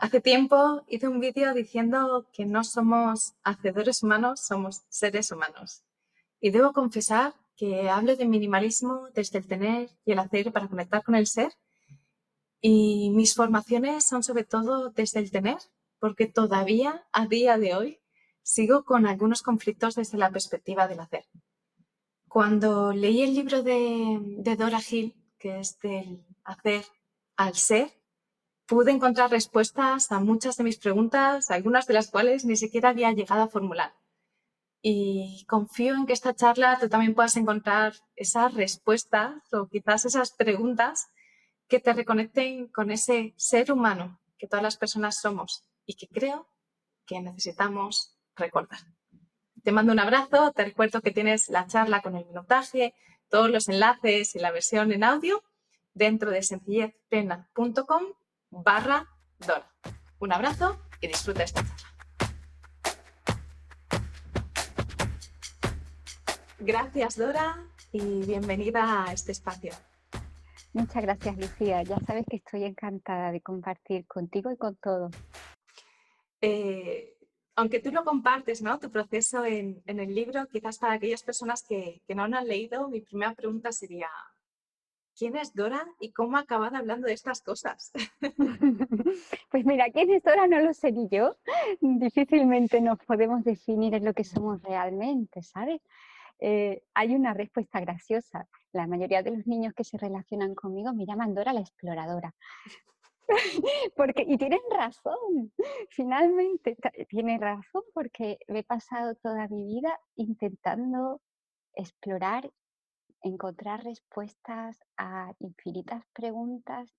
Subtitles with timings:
[0.00, 5.82] Hace tiempo hice un vídeo diciendo que no somos hacedores humanos, somos seres humanos.
[6.40, 11.02] Y debo confesar que hablo de minimalismo desde el tener y el hacer para conectar
[11.02, 11.52] con el ser.
[12.60, 15.58] Y mis formaciones son sobre todo desde el tener,
[15.98, 18.00] porque todavía a día de hoy
[18.42, 21.24] sigo con algunos conflictos desde la perspectiva del hacer.
[22.28, 26.84] Cuando leí el libro de, de Dora Hill, que es del hacer
[27.36, 27.97] al ser,
[28.68, 33.10] pude encontrar respuestas a muchas de mis preguntas, algunas de las cuales ni siquiera había
[33.12, 33.94] llegado a formular.
[34.82, 40.32] Y confío en que esta charla tú también puedas encontrar esas respuestas o quizás esas
[40.32, 41.08] preguntas
[41.66, 46.46] que te reconecten con ese ser humano que todas las personas somos y que creo
[47.06, 48.80] que necesitamos recordar.
[49.64, 52.94] Te mando un abrazo, te recuerdo que tienes la charla con el minutaje,
[53.30, 55.42] todos los enlaces y la versión en audio
[55.94, 58.04] dentro de sencillezplena.com
[58.50, 59.06] barra
[59.38, 59.70] Dora.
[60.18, 61.88] Un abrazo y disfruta esta charla.
[66.58, 69.72] Gracias Dora y bienvenida a este espacio.
[70.72, 75.12] Muchas gracias Lucía, ya sabes que estoy encantada de compartir contigo y con todos.
[76.40, 77.16] Eh,
[77.56, 78.78] aunque tú lo compartes, ¿no?
[78.78, 82.88] Tu proceso en, el libro, quizás para aquellas personas que, que no lo han leído,
[82.88, 84.08] mi primera pregunta sería,
[85.18, 87.92] ¿quién es Dora y cómo ha hablando de estas cosas?
[89.50, 90.46] Pues mira, ¿quién es Dora?
[90.46, 91.36] No lo sé ni yo.
[91.80, 95.80] Difícilmente nos podemos definir en lo que somos realmente, ¿sabes?
[96.38, 98.46] Eh, hay una respuesta graciosa.
[98.72, 102.34] La mayoría de los niños que se relacionan conmigo me llaman Dora la exploradora.
[103.96, 105.52] porque, y tienen razón,
[105.90, 106.76] finalmente
[107.08, 111.20] tiene razón porque he pasado toda mi vida intentando
[111.74, 112.50] explorar
[113.22, 116.94] encontrar respuestas a infinitas preguntas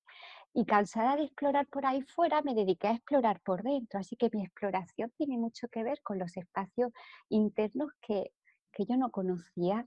[0.54, 4.00] y cansada de explorar por ahí fuera, me dediqué a explorar por dentro.
[4.00, 6.92] Así que mi exploración tiene mucho que ver con los espacios
[7.30, 8.32] internos que,
[8.72, 9.86] que yo no conocía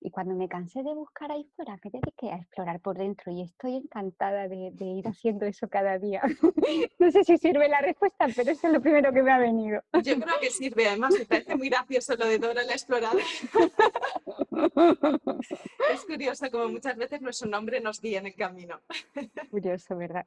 [0.00, 3.42] y cuando me cansé de buscar ahí fuera, me dediqué a explorar por dentro y
[3.42, 6.22] estoy encantada de, ir haciendo eso cada día.
[6.98, 9.82] no sé si sirve la respuesta, pero eso es lo primero que me ha venido.
[10.02, 13.24] Yo creo que sirve, además me parece muy gracioso lo de Dora la exploradora.
[15.92, 18.80] es curioso como muchas veces nuestro nombre nos guía en el camino.
[19.50, 20.26] Curioso, ¿verdad?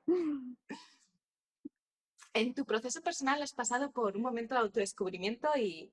[2.33, 5.91] En tu proceso personal has pasado por un momento de autodescubrimiento y,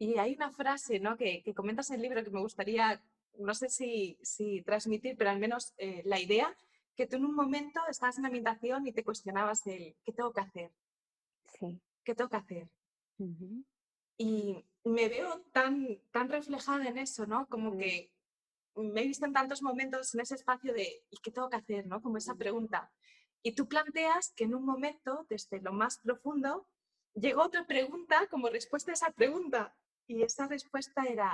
[0.00, 1.16] y hay una frase ¿no?
[1.16, 3.00] que, que, comentas en el libro que me gustaría,
[3.38, 6.54] no sé si, si transmitir, pero al menos eh, la idea,
[6.96, 10.32] que tú en un momento estabas en la habitación y te cuestionabas el ¿qué tengo
[10.32, 10.72] que hacer?
[11.44, 11.80] Sí.
[12.04, 12.68] ¿Qué tengo que hacer?
[14.16, 17.46] Y me veo tan, tan reflejada en eso, ¿no?
[17.48, 18.12] Como que
[18.74, 21.86] me he visto en tantos momentos en ese espacio de ¿y qué tengo que hacer?
[21.86, 22.00] ¿no?
[22.00, 22.92] Como esa pregunta.
[23.42, 26.68] Y tú planteas que en un momento, desde lo más profundo,
[27.14, 29.74] llegó otra pregunta como respuesta a esa pregunta.
[30.06, 31.32] Y esa respuesta era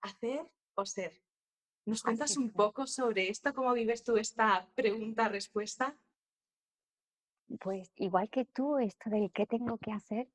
[0.00, 1.22] hacer o ser.
[1.86, 3.54] ¿Nos cuentas un poco sobre esto?
[3.54, 5.96] ¿Cómo vives tú esta pregunta-respuesta?
[7.60, 10.28] Pues igual que tú, esto del qué tengo que hacer,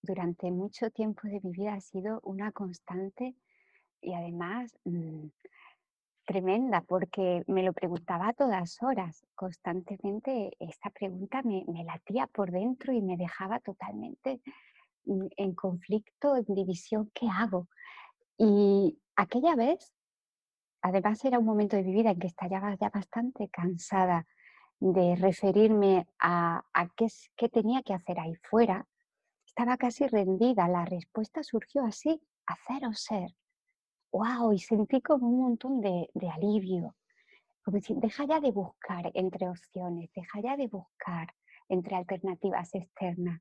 [0.00, 3.36] durante mucho tiempo de mi vida ha sido una constante
[4.00, 5.26] y además mm,
[6.24, 10.56] tremenda, porque me lo preguntaba a todas horas, constantemente.
[10.58, 14.40] Esta pregunta me, me latía por dentro y me dejaba totalmente
[15.04, 17.68] en conflicto, en división, ¿qué hago?
[18.38, 19.92] Y aquella vez,
[20.84, 24.26] además era un momento de mi vida en que estaba ya bastante cansada
[24.78, 26.62] de referirme a,
[26.96, 28.86] qué, tenía que hacer ahí fuera,
[29.46, 30.68] estaba casi rendida.
[30.68, 33.34] La respuesta surgió así, hacer o ser.
[34.12, 34.52] ¡Wow!
[34.52, 36.94] Y sentí como un montón de, de alivio.
[37.64, 41.34] Como decir, deja ya de buscar entre opciones, deja ya de buscar
[41.68, 43.40] entre alternativas externas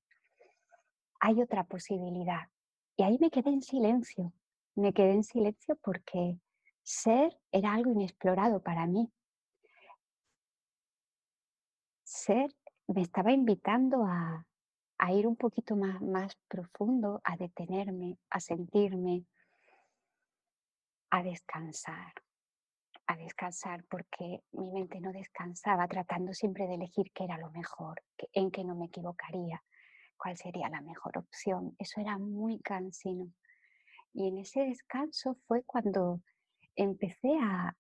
[1.23, 2.49] hay otra posibilidad.
[2.97, 4.33] Y ahí me quedé en silencio,
[4.75, 6.37] me quedé en silencio porque
[6.83, 9.11] ser era algo inexplorado para mí.
[12.03, 12.53] Ser
[12.87, 14.45] me estaba invitando a,
[15.11, 19.25] ir un poquito más, más profundo, a detenerme, a sentirme,
[21.09, 22.13] a descansar,
[23.07, 28.01] a descansar porque mi mente no descansaba, tratando siempre de elegir qué era lo mejor,
[28.31, 29.61] en qué no me equivocaría,
[30.15, 31.75] cuál sería la mejor opción.
[31.79, 33.33] Eso era muy cansino.
[34.13, 36.21] Y en ese descanso fue cuando
[36.75, 37.75] empecé a,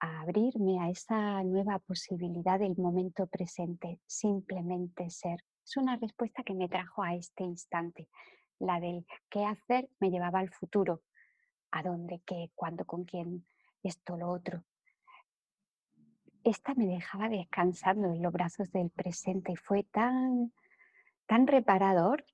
[0.00, 5.40] abrirme a esa nueva posibilidad del momento presente, simplemente ser.
[5.64, 8.08] Es una respuesta que me trajo a este instante.
[8.60, 11.02] La del qué hacer me llevaba al futuro.
[11.72, 13.44] ¿A dónde, qué, cuándo, con quién,
[13.82, 14.62] esto, lo otro?
[16.44, 20.52] Esta me dejaba descansando en los brazos del presente y fue tan
[21.28, 22.24] tan reparador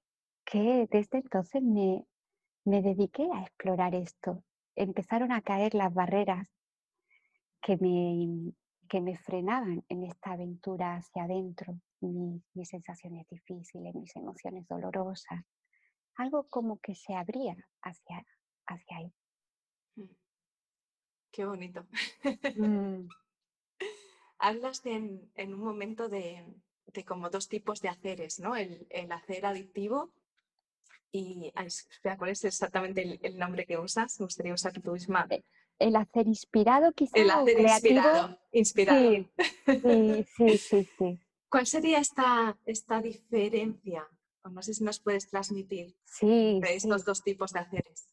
[0.45, 2.07] que desde entonces me,
[2.65, 4.43] me dediqué a explorar esto.
[4.77, 6.49] Empezaron a caer las barreras
[7.63, 8.53] que me,
[8.89, 15.45] que me frenaban en esta aventura hacia adentro, mis, mis sensaciones difíciles, mis emociones dolorosas.
[16.17, 18.27] Algo como que se abría hacia,
[18.67, 19.13] hacia ahí.
[19.97, 20.15] Mm.
[21.33, 21.87] Qué bonito.
[22.57, 23.09] Mm.
[24.39, 26.45] Hablas en, en un momento de,
[26.87, 28.57] de, como dos tipos de haceres, ¿no?
[28.57, 30.13] El, el hacer adictivo
[31.17, 34.19] y, ay, espera, ¿cuál es exactamente el, el, nombre que usas?
[34.19, 35.25] Me gustaría usar tu misma.
[35.31, 35.45] Eh,
[35.79, 38.39] el hacer inspirado quizá El hacer inspirado.
[38.51, 39.01] inspirado.
[39.11, 39.31] Sí,
[39.65, 41.21] sí, sí, sí, sí.
[41.49, 44.05] ¿Cuál sería esta, esta diferencia?
[44.51, 46.75] No sé si nos puedes transmitir Sí, de sí.
[46.75, 48.09] estos dos tipos de haceres.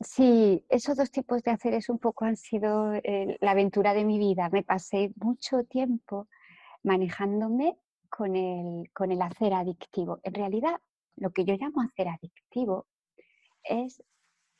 [0.00, 4.18] Sí, esos dos tipos de haceres un poco han sido eh, la aventura de mi
[4.18, 4.48] vida.
[4.48, 6.28] Me pasé mucho tiempo
[6.82, 7.76] manejándome
[8.08, 10.18] con el, con el hacer adictivo.
[10.22, 10.80] En realidad,
[11.20, 12.86] lo que yo llamo hacer adictivo
[13.62, 14.02] es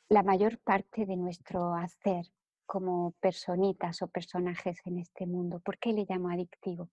[0.09, 2.25] la mayor parte de nuestro hacer
[2.65, 5.59] como personitas o personajes en este mundo.
[5.59, 6.89] ¿Por qué le llamo adictivo?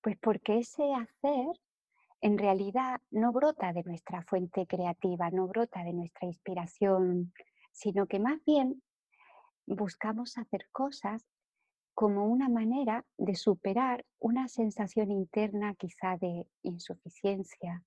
[0.00, 1.60] Pues porque ese hacer
[2.20, 7.32] en realidad no brota de nuestra fuente creativa, no brota de nuestra inspiración,
[7.72, 8.82] sino que más bien
[9.66, 11.24] buscamos hacer cosas
[11.94, 17.82] como una manera de superar una sensación interna quizá de insuficiencia,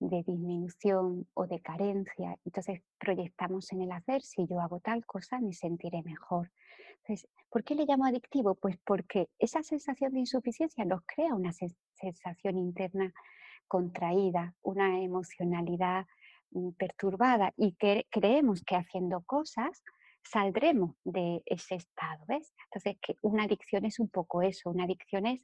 [0.00, 2.38] de disminución o de carencia.
[2.44, 6.50] Entonces proyectamos en el hacer, si yo hago tal cosa, me sentiré mejor.
[6.98, 8.54] Entonces, ¿por qué le llamo adictivo?
[8.54, 13.12] Pues porque esa sensación de insuficiencia nos crea una sensación interna
[13.66, 16.06] contraída, una emocionalidad
[16.50, 19.82] mm, perturbada y que creemos que haciendo cosas
[20.22, 22.52] saldremos de ese estado, ¿ves?
[22.64, 25.40] Entonces, que una adicción es un poco eso, una adicción es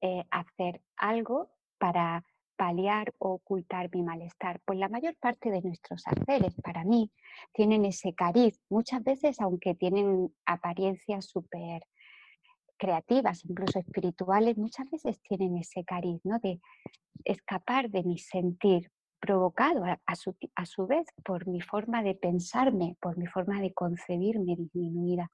[0.00, 2.24] eh, hacer algo para
[2.60, 4.60] paliar o ocultar mi malestar.
[4.66, 7.10] Pues la mayor parte de nuestros haceres, para mí,
[7.54, 11.80] tienen ese cariz, muchas veces, aunque tienen apariencias súper
[12.76, 16.38] creativas, incluso espirituales, muchas veces tienen ese cariz, ¿no?
[16.38, 16.60] De
[17.24, 18.90] escapar de mi sentir
[19.20, 23.72] provocado a, su, a su vez por mi forma de pensarme, por mi forma de
[23.72, 25.32] concebirme disminuida.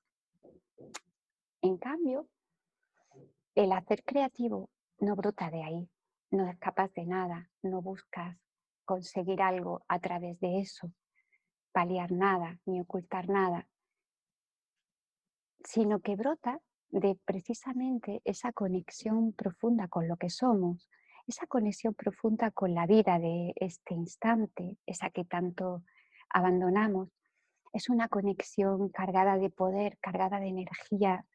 [1.61, 2.29] En cambio,
[3.57, 4.71] el hacer creativo
[5.01, 5.89] no brota de ahí,
[6.37, 8.37] no escapas de nada, no buscas
[8.85, 10.93] conseguir algo a través de eso,
[11.73, 13.69] paliar nada ni ocultar nada,
[15.65, 16.61] sino que brota
[16.91, 20.89] de precisamente esa conexión profunda con lo que somos,
[21.27, 25.83] esa conexión profunda con la vida de este instante, esa que tanto
[26.31, 27.09] abandonamos,
[27.73, 31.27] es una conexión cargada de poder, cargada de energía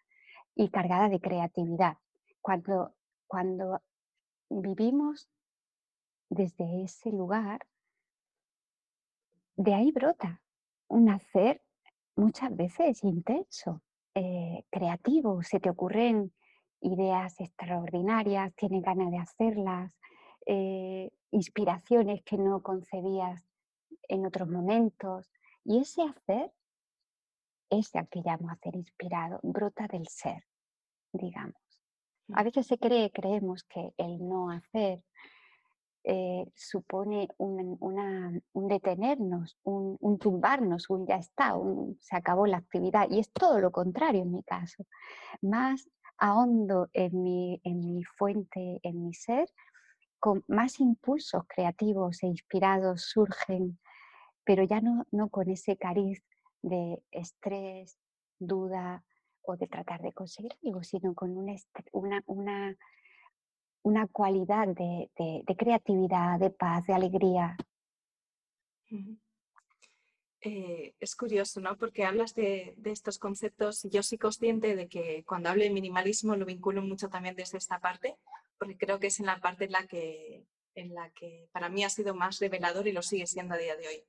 [0.56, 1.98] y cargada de creatividad.
[2.42, 2.96] Cuando,
[3.28, 3.82] cuando
[4.52, 5.30] vivimos
[6.30, 7.66] desde ese lugar,
[9.56, 10.42] de ahí brota
[10.88, 11.62] un hacer
[12.16, 13.82] muchas veces intenso,
[14.16, 16.34] eh, creativo, se te ocurren
[16.82, 19.98] ideas extraordinarias, tienes ganas de hacerlas,
[20.46, 23.46] eh, inspiraciones que no concebías
[24.10, 25.32] en otros momentos.
[25.64, 26.52] Y ese hacer,
[27.70, 30.44] ese al que llamo hacer inspirado, brota del ser,
[31.14, 31.71] digamos.
[32.34, 35.04] A veces se cree, creemos que el no hacer
[36.04, 42.48] eh, supone un, una, un detenernos, un, un, tumbarnos, un ya está, un, se acabó
[42.48, 43.08] la actividad.
[43.10, 44.86] Y es todo lo contrario en mi caso.
[45.42, 49.50] Más ahondo en mi, en mi fuente, en mi ser,
[50.20, 53.80] con más impulsos creativos e inspirados surgen,
[54.44, 56.24] pero ya no, no con ese cariz
[56.62, 57.98] de estrés,
[58.40, 59.04] duda
[59.44, 61.56] o de tratar de conseguir algo, sino con una,
[61.92, 62.78] una, una,
[63.84, 67.58] una cualidad de, de, creatividad, de paz, de alegría.
[70.42, 71.78] Eh, es curioso, ¿no?
[71.78, 76.36] Porque hablas de, de, estos conceptos yo soy consciente de que cuando hablo de minimalismo
[76.36, 78.18] lo vinculo mucho también desde esta parte,
[78.58, 80.46] porque creo que es en la parte en la que,
[80.76, 83.76] en la que para mí ha sido más revelador y lo sigue siendo a día
[83.76, 84.04] de hoy.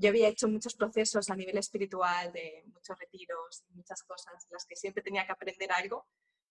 [0.00, 4.64] Yo había hecho muchos procesos a nivel espiritual, de muchos retiros, muchas cosas, en las
[4.66, 6.06] que siempre tenía que aprender algo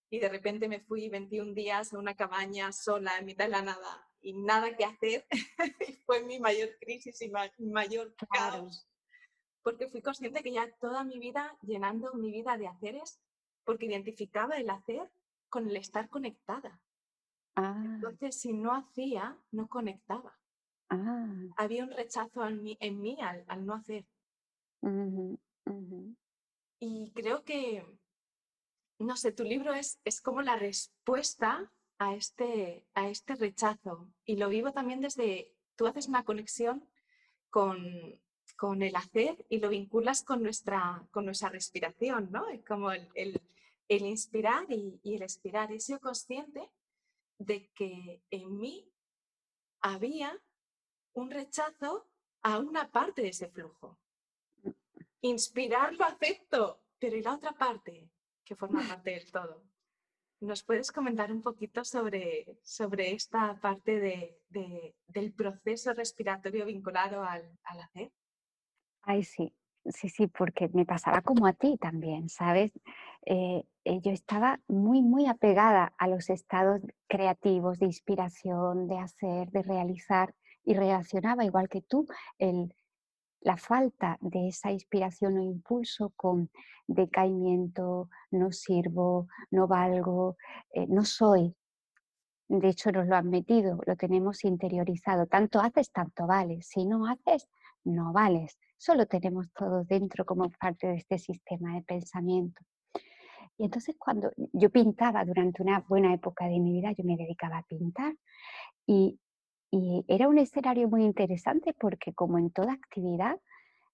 [0.10, 3.62] y de repente me fui 21 días a una cabaña sola en mitad de la
[3.62, 5.27] nada y nada que hacer
[5.88, 8.63] y fue mi mayor crisis y ma mi mayor Claro.
[8.63, 8.88] caos
[9.68, 13.20] porque fui consciente que ya toda mi vida llenando mi vida de haceres
[13.66, 15.12] porque identificaba el hacer
[15.50, 16.80] con el estar conectada.
[17.58, 20.39] Ah, Entonces, si no hacía, no conectaba.
[20.89, 21.27] Ah,
[21.58, 24.06] Había un rechazo en mí, en mí al, al no hacer.
[26.79, 27.84] Y creo que,
[29.00, 34.36] no sé, tu libro es, es como la respuesta a este, a este rechazo y
[34.36, 36.88] lo vivo también desde, tú haces una conexión
[37.50, 38.20] con,
[38.56, 42.48] con el hacer y lo vinculas con nuestra, con nuestra respiración, ¿no?
[42.50, 43.41] Es como el, el,
[43.88, 45.72] el inspirar y, y, el expirar.
[45.72, 46.70] He sido consciente
[47.39, 48.91] de que en mí
[49.82, 50.39] había
[51.17, 52.07] un rechazo
[52.43, 53.97] a una parte de ese flujo.
[55.21, 58.09] Inspirar lo acepto, pero ¿y la otra parte
[58.45, 59.63] que forma parte del todo?
[60.39, 67.24] ¿Nos puedes comentar un poquito sobre, sobre esta parte de, de, del proceso respiratorio vinculado
[67.24, 68.12] al, al, hacer?
[69.01, 69.51] Ay, sí,
[69.86, 72.71] sí, sí, porque me pasaba como a ti también, ¿sabes?
[73.25, 79.50] Eh, eh, yo estaba muy, muy apegada a los estados creativos, de inspiración, de hacer,
[79.50, 80.36] de realizar,
[80.67, 82.05] y relacionaba, igual que tú,
[83.39, 86.50] la falta de esa inspiración o impulso con
[86.88, 90.36] decaimiento, no sirvo, no valgo,
[90.74, 91.55] eh, no soy.
[92.50, 95.25] De hecho, nos lo han metido, lo tenemos interiorizado.
[95.25, 96.67] Tanto haces, tanto vales.
[96.67, 97.47] Si no haces,
[97.86, 98.57] no vales.
[98.77, 102.62] Solo tenemos todo dentro como parte de este sistema de pensamiento.
[103.57, 107.59] Y entonces cuando yo pintaba durante una buena época de mi vida, yo me dedicaba
[107.59, 108.13] a pintar
[108.86, 109.17] y
[109.71, 113.39] y era un escenario muy interesante porque como en toda actividad,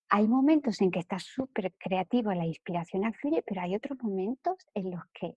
[0.10, 4.92] hay momentos en que está súper creativo, la inspiración fluye, pero hay otros momentos en
[4.92, 5.36] los que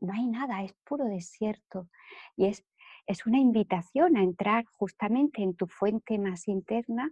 [0.00, 1.88] no hay nada, es puro desierto.
[2.36, 2.64] Y es,
[3.06, 7.10] es una invitación a entrar justamente en tu fuente más interna,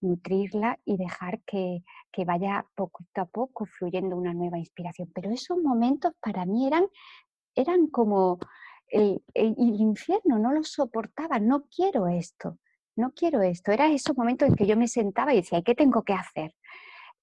[0.00, 5.10] nutrirla y dejar que, que vaya poco a poco fluyendo una nueva inspiración.
[5.12, 6.86] Pero esos momentos para mí eran,
[7.56, 8.38] eran como
[8.90, 12.58] el, infierno, no lo soportaba, no quiero esto,
[12.96, 13.72] no quiero esto.
[13.72, 16.54] Era ese momento en que yo me sentaba y decía, ¿qué tengo que hacer?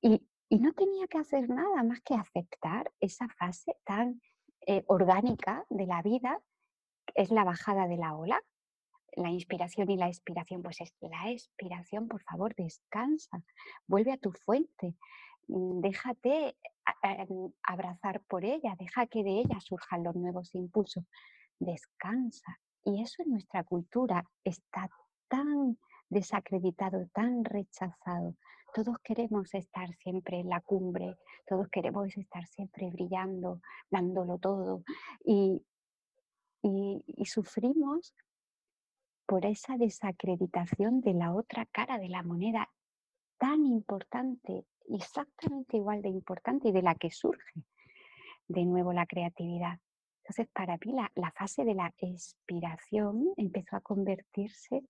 [0.02, 4.22] Y, no tenía que hacer nada más que aceptar esa fase tan
[4.68, 6.40] eh, orgánica de la vida,
[7.14, 8.42] es la bajada de la ola,
[9.18, 13.42] la inspiración y la expiración, pues es la expiración, por favor, descansa,
[13.88, 14.96] vuelve a tu fuente,
[15.48, 16.56] mm, déjate
[17.64, 21.04] abrazar por ella, deja que de ella surjan los nuevos impulsos
[21.60, 22.60] descansa.
[22.84, 24.90] Y eso en nuestra cultura está
[25.28, 25.78] tan
[26.10, 28.36] desacreditado, tan rechazado.
[28.74, 34.84] Todos queremos estar siempre en la cumbre, todos queremos estar siempre brillando, dándolo todo.
[35.24, 35.66] Y,
[36.62, 38.14] y, sufrimos
[39.26, 42.70] por esa desacreditación de la otra cara de la moneda
[43.38, 47.64] tan importante, exactamente igual de importante y de la que surge
[48.48, 49.80] de nuevo la creatividad.
[50.28, 54.82] Entonces, para mí la, fase de la expiración empezó a convertirse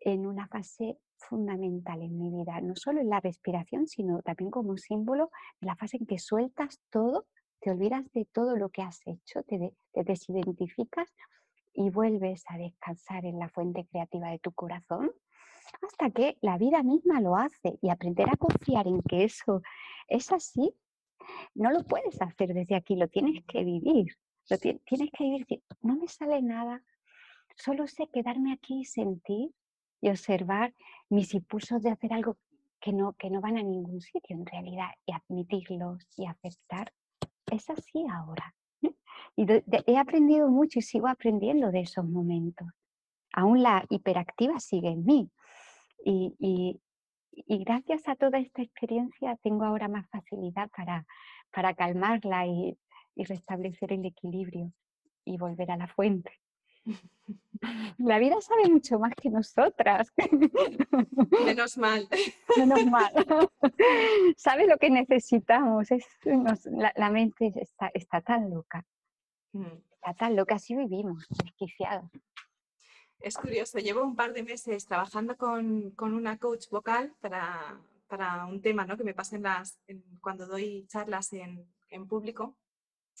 [0.00, 4.78] en una fase fundamental en mi vida, no solo en la respiración, sino también como
[4.78, 7.26] símbolo de la fase en que sueltas todo,
[7.60, 11.14] te olvidas de todo lo que has hecho, te, te desidentificas
[11.74, 15.12] y vuelves a descansar en la fuente creativa de tu corazón
[15.82, 19.60] hasta que la vida misma lo hace y aprender a confiar en que eso
[20.08, 20.74] es así,
[21.54, 26.08] no lo puedes hacer desde aquí, lo tienes que vivir tienes que vivir, no me
[26.08, 26.82] sale nada,
[27.56, 29.50] solo sé quedarme aquí y sentir
[30.00, 30.74] y observar
[31.08, 32.36] mis impulsos de hacer algo
[32.80, 36.92] que no, que no van a ningún sitio en realidad y admitirlos y aceptar.
[37.50, 38.54] Es así ahora.
[39.36, 39.46] Y
[39.86, 42.68] he aprendido mucho y sigo aprendiendo de esos momentos.
[43.32, 45.30] Aún la hiperactiva sigue en mí.
[46.04, 46.80] Y, y,
[47.32, 51.06] y gracias a toda esta experiencia tengo ahora más facilidad para,
[51.52, 52.78] para calmarla y
[53.16, 54.72] y restablecer el equilibrio
[55.24, 56.30] y volver a la fuente.
[57.98, 60.12] La vida sabe mucho más que nosotras.
[61.44, 62.08] Menos mal.
[62.56, 63.12] Menos mal.
[64.36, 65.90] Sabe lo que necesitamos.
[65.90, 68.84] Es, la, mente está, está, tan loca.
[69.52, 69.64] Mm.
[69.94, 72.08] Está tan loca, así vivimos, desquiciados.
[73.18, 78.44] Es curioso, llevo un par de meses trabajando con, con una coach vocal para, para,
[78.44, 78.96] un tema ¿no?
[78.96, 79.80] que me pasa las,
[80.20, 82.54] cuando doy charlas en, en público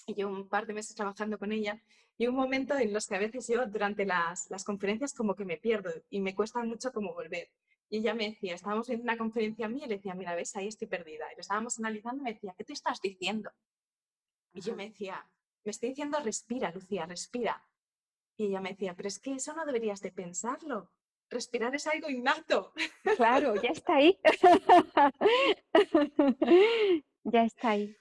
[0.06, 1.80] llevo un par de meses trabajando con ella
[2.18, 5.44] y un momento en los que a veces yo durante las, las conferencias como que
[5.44, 7.50] me pierdo y me cuesta mucho como volver.
[7.88, 10.68] Y ella me decía, estábamos en una conferencia mía y le decía, mira, ves, ahí
[10.68, 11.30] estoy perdida.
[11.32, 13.50] Y lo estábamos analizando y me decía, ¿qué te estás diciendo?
[14.54, 15.26] Y yo me decía,
[15.64, 17.64] me estoy diciendo, respira, Lucía, respira.
[18.36, 20.90] Y ella me decía, pero es que eso no deberías de pensarlo.
[21.28, 22.72] Respirar es algo innato.
[23.16, 24.18] Claro, ya está ahí.
[27.24, 27.96] ya está ahí.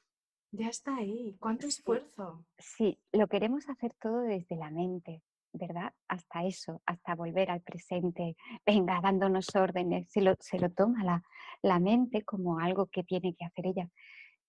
[0.58, 1.36] Ya está ahí.
[1.40, 2.46] ¿Cuánto esfuerzo?
[2.58, 5.22] Sí, lo queremos hacer todo desde la mente,
[5.52, 5.94] ¿verdad?
[6.08, 11.24] Hasta eso, hasta volver al presente, venga, dándonos órdenes, se lo, se lo toma la,
[11.62, 13.90] la mente como algo que tiene que hacer ella.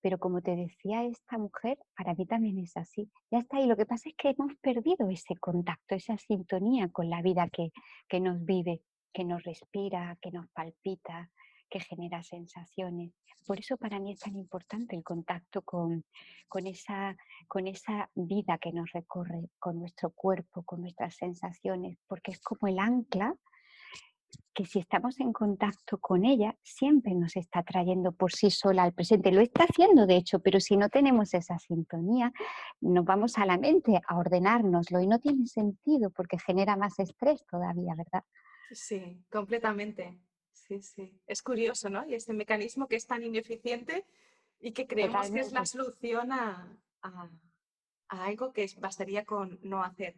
[0.00, 3.10] Pero como te decía esta mujer, para mí también es así.
[3.32, 7.10] Ya está, y lo que pasa es que hemos perdido ese contacto, esa sintonía con
[7.10, 7.72] la vida que,
[8.08, 8.80] que nos vive,
[9.12, 11.32] que nos respira, que nos palpita,
[11.68, 13.12] que genera sensaciones.
[13.46, 16.04] Por eso para mí es tan importante el contacto con,
[16.48, 17.16] con, esa,
[17.48, 22.68] con esa vida que nos recorre, con nuestro cuerpo, con nuestras sensaciones, porque es como
[22.68, 23.34] el ancla
[24.54, 28.94] que si estamos en contacto con ella, siempre nos está trayendo por sí sola al
[28.94, 29.30] presente.
[29.30, 32.32] Lo está haciendo, de hecho, pero si no tenemos esa sintonía,
[32.80, 37.44] nos vamos a la mente a ordenárnoslo y no tiene sentido porque genera más estrés
[37.46, 38.24] todavía, ¿verdad?
[38.72, 40.18] Sí, completamente.
[40.68, 41.20] Sí, sí.
[41.26, 42.04] Es curioso, ¿no?
[42.06, 44.04] Y ese mecanismo que es tan ineficiente
[44.60, 46.76] y que creemos que es la solución a,
[48.08, 50.16] algo que bastaría con no hacer.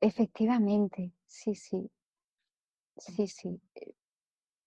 [0.00, 1.90] Efectivamente, sí, sí.
[2.96, 3.60] Sí, sí.
[3.74, 3.94] Eh,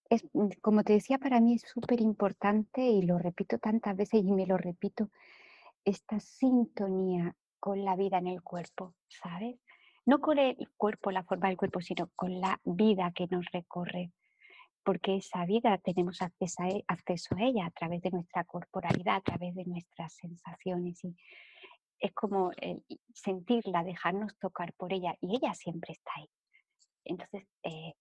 [0.10, 4.24] es, mm, como te decía, para mí es súper importante y lo repito tantas veces
[4.24, 5.10] y me lo repito,
[5.86, 9.60] esta sintonía con la vida en el cuerpo, ¿sabes?
[10.05, 14.12] No con el cuerpo, la forma del cuerpo, sino con la vida que nos recorre
[14.83, 19.17] porque esa vida tenemos acceso a, e, acceso a ella a través de nuestra corporalidad,
[19.17, 21.03] a través de nuestras sensaciones.
[21.03, 21.15] Y
[21.99, 22.51] es como
[23.13, 26.29] sentirla, dejarnos tocar por ella, y ella siempre está ahí.
[27.05, 27.93] Entonces, eh,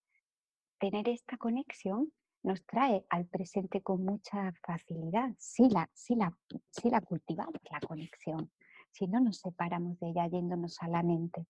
[0.78, 2.12] tener esta conexión
[2.42, 6.36] nos trae al presente con mucha facilidad, si la, si la,
[6.70, 8.50] si la cultivamos, la conexión,
[8.90, 11.46] si no nos separamos de ella yéndonos a la mente.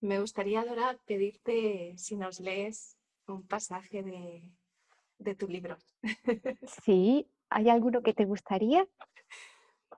[0.00, 2.97] Me gustaría, Dora, pedirte si nos lees
[3.34, 5.76] un pasaje de, tu libro.
[6.84, 8.86] Sí, ¿hay alguno que te gustaría?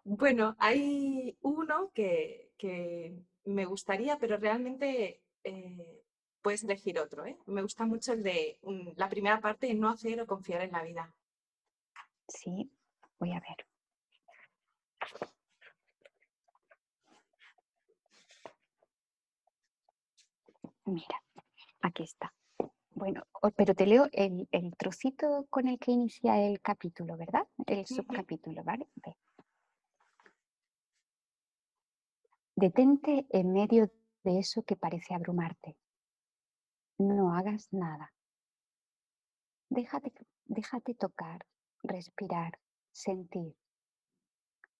[0.04, 2.52] Bueno, hay uno que,
[3.44, 6.02] me gustaría, pero realmente eh,
[6.42, 7.24] puedes elegir otro.
[7.26, 7.38] ¿eh?
[7.46, 8.58] Me gusta mucho el de
[8.96, 11.14] la primera parte, no hacer o confiar en la vida.
[12.28, 12.70] Sí,
[13.18, 13.66] voy a ver.
[20.84, 21.22] Mira,
[21.82, 22.32] aquí está.
[23.00, 23.26] Bueno,
[23.56, 27.48] pero te leo el, trocito con el que inicia el capítulo, ¿verdad?
[27.66, 28.90] El subcapítulo, ¿vale?
[32.54, 33.90] Detente en medio
[34.22, 35.78] de eso que parece abrumarte.
[36.98, 38.12] No hagas nada.
[39.70, 40.12] Déjate,
[40.44, 41.46] déjate tocar,
[41.82, 42.58] respirar,
[42.92, 43.56] sentir.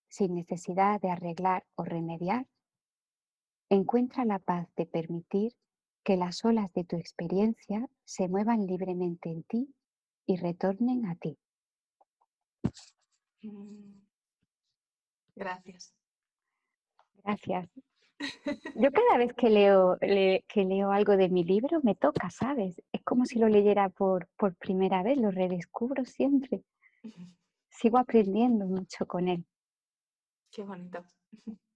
[0.09, 2.46] Sin necesidad de arreglar o remediar,
[3.70, 5.56] encuentra la paz de permitir
[6.04, 9.74] que las olas de tu experiencia se muevan libremente en ti
[10.26, 11.38] y retornen a ti.
[13.42, 14.00] Mm.
[15.36, 15.94] Gracias.
[17.24, 17.70] Gracias.
[18.74, 22.82] Yo cada vez que leo, que leo algo de mi libro me toca, ¿sabes?
[22.92, 26.62] Es como si lo leyera por, por primera vez, lo redescubro siempre.
[27.70, 29.44] Sigo aprendiendo mucho con él.
[30.50, 31.04] Qué bonito.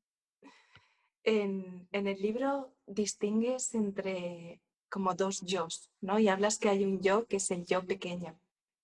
[1.24, 4.60] En, el libro distingues entre
[4.90, 5.66] como dos yo,
[6.00, 6.18] ¿no?
[6.18, 8.38] Y hablas que hay un yo que es el yo pequeño.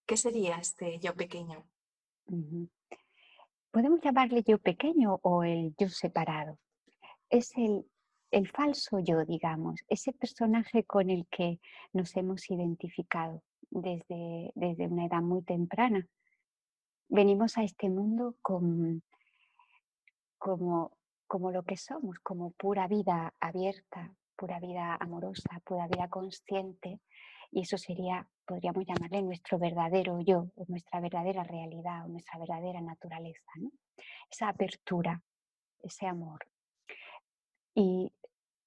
[0.07, 1.65] ¿Qué sería este yo pequeño?
[3.71, 6.59] Podemos llamarle yo pequeño o el yo separado.
[7.29, 7.87] Es el,
[8.31, 11.61] el falso yo, digamos, ese personaje con el que
[11.93, 16.07] nos hemos identificado desde, desde una edad muy temprana.
[17.09, 19.03] Venimos a este mundo con,
[20.39, 20.93] como
[21.31, 26.99] como lo que somos, como pura vida abierta, pura vida amorosa, pura vida consciente.
[27.53, 33.53] Y eso sería, podríamos llamarle nuestro verdadero yo, nuestra verdadera realidad, nuestra verdadera naturaleza.
[34.29, 35.23] Esa apertura,
[35.85, 36.41] ese amor.
[37.77, 38.13] Y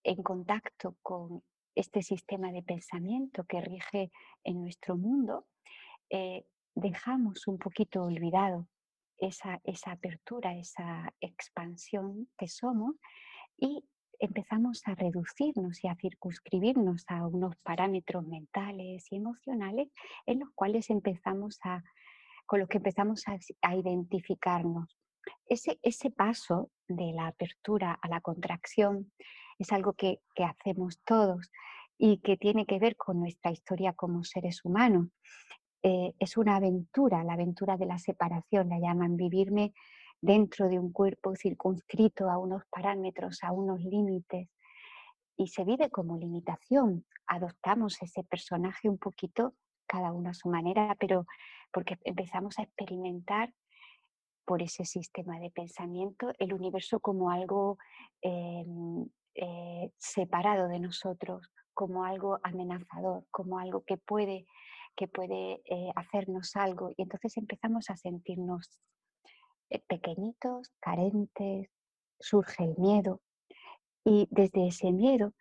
[0.02, 1.44] en contacto con
[1.76, 4.10] este sistema de pensamiento que rige
[4.46, 5.48] en nuestro mundo,
[6.10, 6.46] eh,
[6.76, 8.70] dejamos un poquito olvidado
[9.28, 12.96] esa, apertura, esa expansión que somos
[13.58, 13.84] y
[14.20, 19.92] empezamos a reducirnos y a circunscribirnos a unos parámetros mentales y emocionales
[20.26, 21.84] en los cuales empezamos a,
[22.46, 24.98] con los que empezamos a, identificarnos.
[25.46, 29.12] Ese, ese, paso de la apertura a la contracción
[29.58, 31.50] es algo que, que hacemos todos
[31.98, 35.08] y que tiene que ver con nuestra historia como seres humanos.
[35.86, 39.74] Eh, es una aventura, la aventura de la separación, la llaman vivirme
[40.22, 44.48] dentro de un cuerpo circunscrito a unos parámetros, a unos límites,
[45.36, 47.06] y se vive como limitación.
[47.28, 51.26] Adoptamos ese personaje un poquito, cada uno a su manera, pero
[51.74, 53.54] porque empezamos a experimentar
[54.46, 57.78] por ese sistema de pensamiento el universo como algo
[58.22, 64.46] em, eh, separado de nosotros, como algo amenazador, como algo que puede
[64.96, 68.80] que puede eh, hacernos algo y entonces empezamos a sentirnos
[69.70, 71.70] eh, pequeñitos, carentes,
[72.20, 73.22] surge el miedo
[74.06, 75.34] y desde ese miedo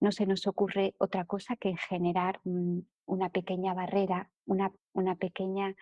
[0.00, 5.74] no se nos ocurre otra cosa que generar una pequeña barrera, una, una pequeña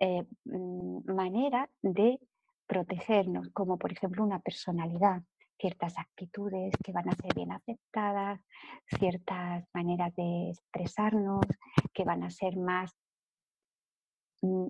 [0.00, 2.18] eh, mm, manera de
[2.66, 5.22] protegernos, como por ejemplo una personalidad,
[5.58, 8.40] ciertas actitudes que van a ser bien aceptadas,
[8.98, 11.46] ciertas maneras de expresarnos
[11.92, 12.94] que van a ser más
[14.42, 14.66] mm,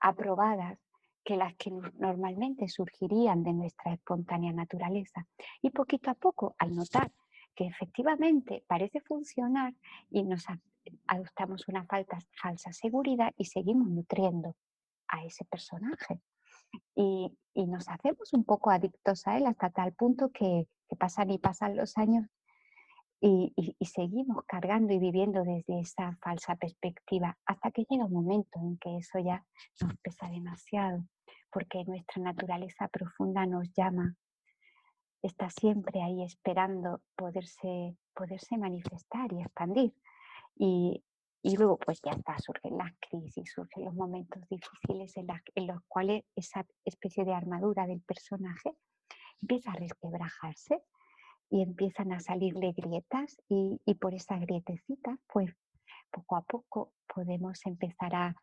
[0.00, 0.78] aprobadas
[1.24, 5.26] que las que normalmente surgirían de nuestra espontánea naturaleza.
[5.60, 7.10] Y poquito a poco, al notar
[7.56, 9.74] que efectivamente parece funcionar
[10.10, 10.44] y nos
[11.08, 14.54] adoptamos una falsa seguridad y seguimos nutriendo
[15.08, 16.20] a ese personaje.
[16.94, 21.76] Y, nos hacemos un poco adictos a él hasta tal punto que, pasan y pasan
[21.76, 22.26] los años
[23.20, 23.52] y,
[23.84, 28.98] seguimos cargando y viviendo desde esa falsa perspectiva hasta que llega un momento en que
[28.98, 29.44] eso ya
[29.80, 31.02] nos pesa demasiado
[31.56, 34.14] porque nuestra naturaleza profunda nos llama,
[35.22, 39.94] está siempre ahí esperando poderse, poderse manifestar y expandir.
[40.58, 41.02] Y,
[41.46, 46.24] y luego pues ya está, surgen las crisis, surgen los momentos difíciles en, los cuales
[46.34, 48.72] esa especie de armadura del personaje
[49.40, 50.82] empieza a resquebrajarse
[51.48, 55.54] y empiezan a salirle grietas y, y por esas grietecitas pues
[56.10, 58.34] poco a poco podemos empezar a,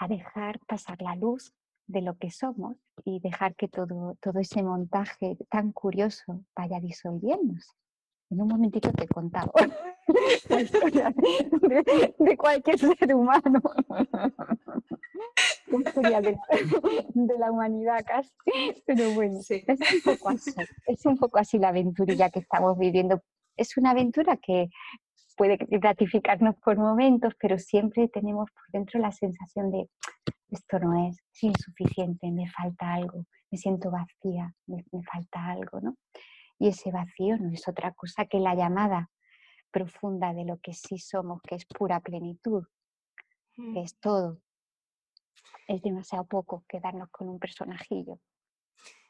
[0.00, 1.54] a dejar pasar la luz
[1.86, 7.70] de lo que somos y dejar que todo, todo ese montaje tan curioso vaya disolviéndose.
[8.30, 9.52] En un momentito te he contado
[10.48, 11.14] la historia
[12.18, 13.60] de, cualquier ser humano.
[15.66, 16.36] La historia de,
[17.38, 18.30] la humanidad casi.
[18.86, 20.52] Pero bueno, es, un poco así,
[20.86, 23.22] es un poco así la aventurilla que estamos viviendo.
[23.56, 24.68] Es una aventura que
[25.36, 29.88] puede gratificarnos por momentos, pero siempre tenemos por dentro la sensación de
[30.50, 35.96] esto no es, es insuficiente, me falta algo, me siento vacía, me, falta algo, ¿no?
[36.58, 39.10] Y ese vacío no es otra cosa que la llamada
[39.70, 42.64] profunda de lo que sí somos, que es pura plenitud,
[43.54, 43.76] que mm.
[43.78, 44.40] es todo.
[45.66, 48.20] Es demasiado poco quedarnos con un personajillo.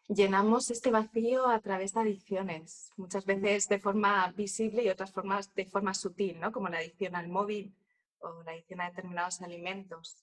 [0.08, 5.54] Llenamos este vacío a través de adicciones, muchas veces de forma visible y otras formas
[5.54, 6.52] de forma sutil, ¿no?
[6.52, 7.74] como la adicción al móvil
[8.18, 10.22] o la adicción a determinados alimentos.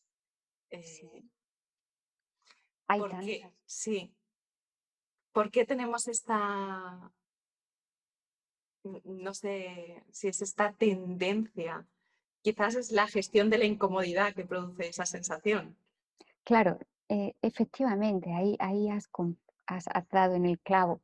[0.69, 1.23] Eh,
[2.87, 3.01] Hay
[3.65, 4.15] sí.
[5.31, 7.11] ¿Por qué tenemos esta,
[8.83, 11.87] no sé si es esta tendencia?
[12.41, 15.77] Quizás es la gestión de la incomodidad que produce esa sensación.
[16.43, 19.09] Claro, eh, efectivamente, ahí, ahí has,
[19.67, 21.01] has, dado en el clavo.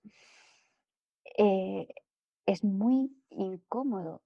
[1.38, 1.88] Eh,
[2.46, 4.24] es muy incómodo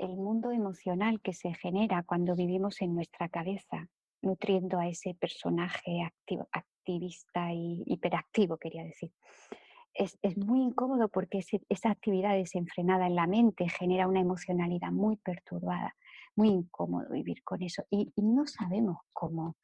[0.00, 3.88] el mundo emocional que se genera cuando vivimos en nuestra cabeza,
[4.22, 6.10] nutriendo a ese personaje
[6.90, 9.12] activista y hiperactivo, quería decir.
[9.94, 15.94] Es, muy incómodo porque esa actividad desenfrenada en la mente genera una emocionalidad muy perturbada,
[16.36, 19.56] muy incómodo vivir con eso y, no sabemos cómo,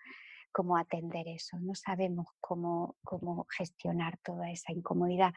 [0.53, 5.33] cómo atender eso, no sabemos cómo, cómo gestionar toda esa incomodidad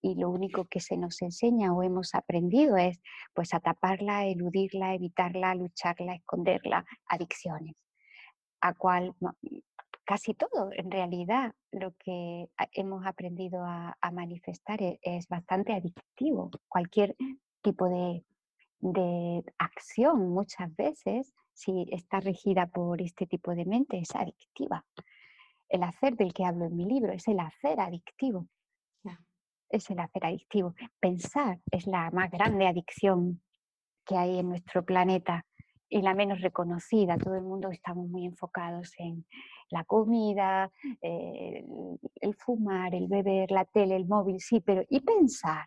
[0.00, 3.00] y lo único que se nos enseña o hemos aprendido es
[3.34, 7.76] pues a taparla, eludirla, evitarla, lucharla, esconderla, adicciones,
[8.60, 9.14] a cual
[10.12, 16.50] casi todo en realidad lo que hemos aprendido a, manifestar es, es, bastante adictivo.
[16.68, 17.16] Cualquier
[17.62, 18.22] tipo de,
[18.80, 24.84] de acción muchas veces, si está regida por este tipo de mente, es adictiva.
[25.70, 28.46] El hacer del que hablo en mi libro es el hacer adictivo
[29.70, 30.74] es el hacer adictivo.
[31.00, 33.40] Pensar es la más grande adicción
[34.04, 35.46] que hay en nuestro planeta
[35.88, 37.16] y la menos reconocida.
[37.16, 39.26] Todo el mundo estamos muy enfocados en
[39.72, 41.64] la comida, eh,
[42.20, 45.66] el, fumar, el beber, la tele, el móvil, sí, pero ¿y pensar?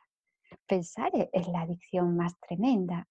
[0.66, 3.08] Pensar e, es, la adicción más tremenda.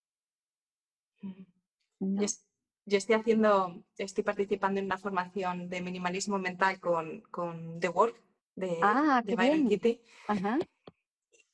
[2.01, 8.23] Yo, estoy haciendo, estoy participando en una formación de minimalismo mental con, con The Work
[8.57, 10.01] de, ah, de Byron Kitty.
[10.29, 10.59] Ajá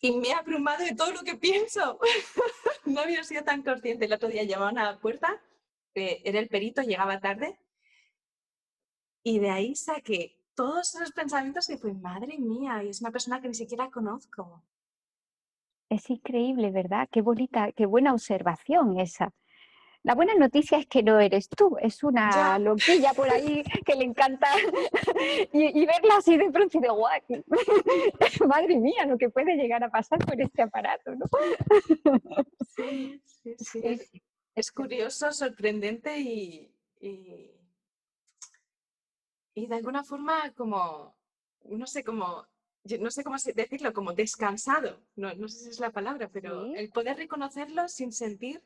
[0.00, 1.98] y me ha abrumado de todo lo que pienso.
[2.86, 4.06] no había sido tan consciente.
[4.06, 5.40] El otro día llamaba a la puerta,
[5.94, 7.58] era el perito, llegaba tarde,
[9.22, 13.40] y de ahí saqué todos esos pensamientos y fue, madre mía, y es una persona
[13.40, 14.62] que ni siquiera conozco.
[15.88, 17.08] Es increíble, ¿verdad?
[17.10, 19.32] Qué bonita, qué buena observación esa.
[20.02, 24.04] La buena noticia es que no eres tú, es una loquilla por ahí que le
[24.04, 24.48] encanta
[25.52, 27.20] y, verla así de pronto y de guay.
[28.48, 31.26] Madre mía, lo que puede llegar a pasar con este aparato, ¿no?
[32.76, 33.82] Sí, sí, sí.
[34.54, 37.59] Es, curioso, sorprendente y, y
[39.54, 41.14] de alguna forma como,
[41.64, 42.46] no sé cómo,
[42.84, 46.90] no sé cómo decirlo, como descansado, no, no sé si es la palabra, pero el
[46.90, 48.62] poder reconocerlo sin sentir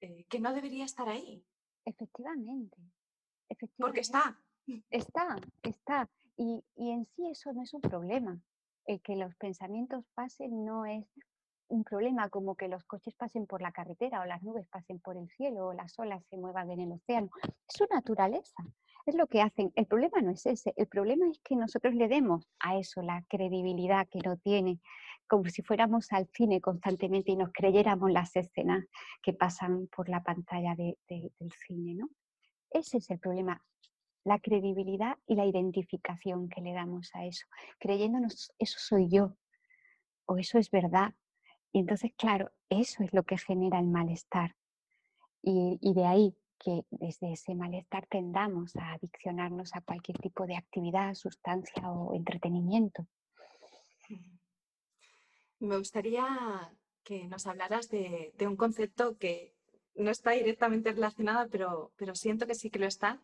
[0.00, 1.44] eh, que no debería estar ahí.
[1.84, 2.76] Efectivamente,
[3.48, 3.76] efectivamente.
[3.78, 4.38] Porque está.
[4.90, 6.08] Está, está.
[6.36, 8.40] Y, y en sí eso no es un problema.
[8.84, 11.04] El que los pensamientos pasen no es
[11.68, 15.16] un problema como que los coches pasen por la carretera o las nubes pasen por
[15.16, 17.30] el cielo o las olas se muevan en el océano.
[17.42, 18.62] Es su naturaleza,
[19.06, 19.72] es lo que hacen.
[19.74, 23.24] El problema no es ese, el problema es que nosotros le demos a eso la
[23.28, 24.80] credibilidad que no tiene,
[25.26, 28.84] como si fuéramos al cine constantemente y nos creyéramos las escenas
[29.22, 31.94] que pasan por la pantalla del cine.
[31.94, 32.10] ¿no?
[32.70, 33.62] Ese es el problema,
[34.24, 37.46] la credibilidad y la identificación que le damos a eso,
[37.78, 39.36] creyéndonos, eso soy yo,
[40.26, 41.14] o eso es verdad,
[41.72, 44.54] y entonces, claro, eso es lo que genera el malestar.
[45.42, 51.14] Y, de ahí que desde ese malestar tendamos a adiccionarnos a cualquier tipo de actividad,
[51.14, 53.06] sustancia o entretenimiento.
[55.58, 56.72] Me gustaría
[57.04, 59.54] que nos hablaras de, un concepto que
[59.94, 63.22] no está directamente relacionado, pero, pero siento que sí que lo está.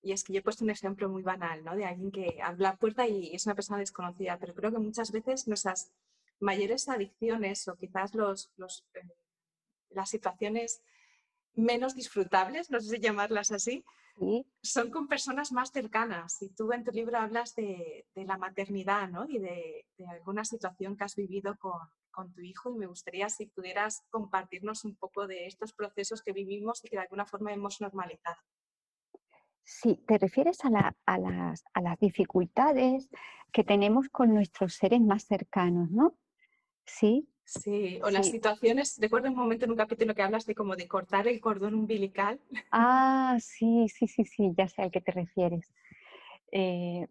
[0.00, 1.74] Y es que yo he puesto un ejemplo muy banal, ¿no?
[1.74, 5.48] De alguien que habla puerta y es una persona desconocida, pero creo que muchas veces
[5.48, 5.92] nos has
[6.40, 8.50] mayores adicciones o quizás los,
[8.94, 9.00] eh,
[9.90, 10.82] las situaciones
[11.58, 13.84] menos disfrutables, no sé si llamarlas así,
[14.62, 16.40] son con personas más cercanas.
[16.42, 19.26] Y tú en tu libro hablas de, la maternidad ¿no?
[19.28, 24.02] y de, alguna situación que has vivido con, tu hijo y me gustaría si pudieras
[24.10, 28.38] compartirnos un poco de estos procesos que vivimos y que de alguna forma hemos normalizado.
[29.62, 33.08] Sí, te refieres a, las, a las dificultades
[33.52, 36.18] que tenemos con nuestros seres más cercanos, ¿no?
[36.84, 37.28] Sí.
[37.48, 40.86] Sí, o las situaciones, recuerdo un momento en un capítulo que hablas de como de
[40.86, 42.38] cortar el cordón umbilical.
[42.70, 45.72] Ah, sí, sí, sí, sí, ya sé al que te refieres.
[46.52, 47.06] Eh,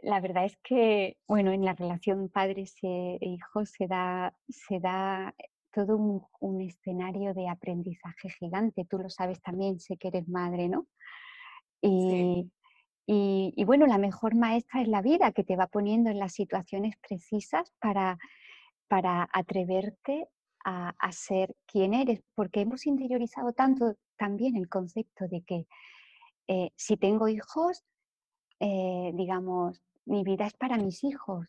[0.00, 5.34] la verdad es que, bueno, en la relación padres e hijos se da, se da
[5.72, 5.96] todo
[6.38, 8.86] un, escenario de aprendizaje gigante.
[8.88, 10.86] Tú lo sabes también, sé que eres madre, ¿no?
[11.80, 12.48] Y,
[13.06, 16.34] y, y, bueno, la mejor maestra es la vida que te va poniendo en las
[16.34, 18.18] situaciones precisas para
[18.88, 20.28] para atreverte
[20.64, 25.66] a, ser quien eres, porque hemos interiorizado tanto también el concepto de que
[26.46, 27.84] eh, si tengo hijos,
[28.60, 31.46] eh, digamos, mi vida es para mis hijos,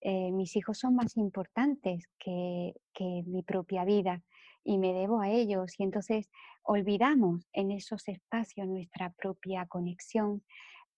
[0.00, 4.22] eh, mis hijos son más importantes que, que, mi propia vida
[4.64, 5.78] y me debo a ellos.
[5.78, 6.28] Y entonces
[6.62, 10.42] olvidamos en esos espacios nuestra propia conexión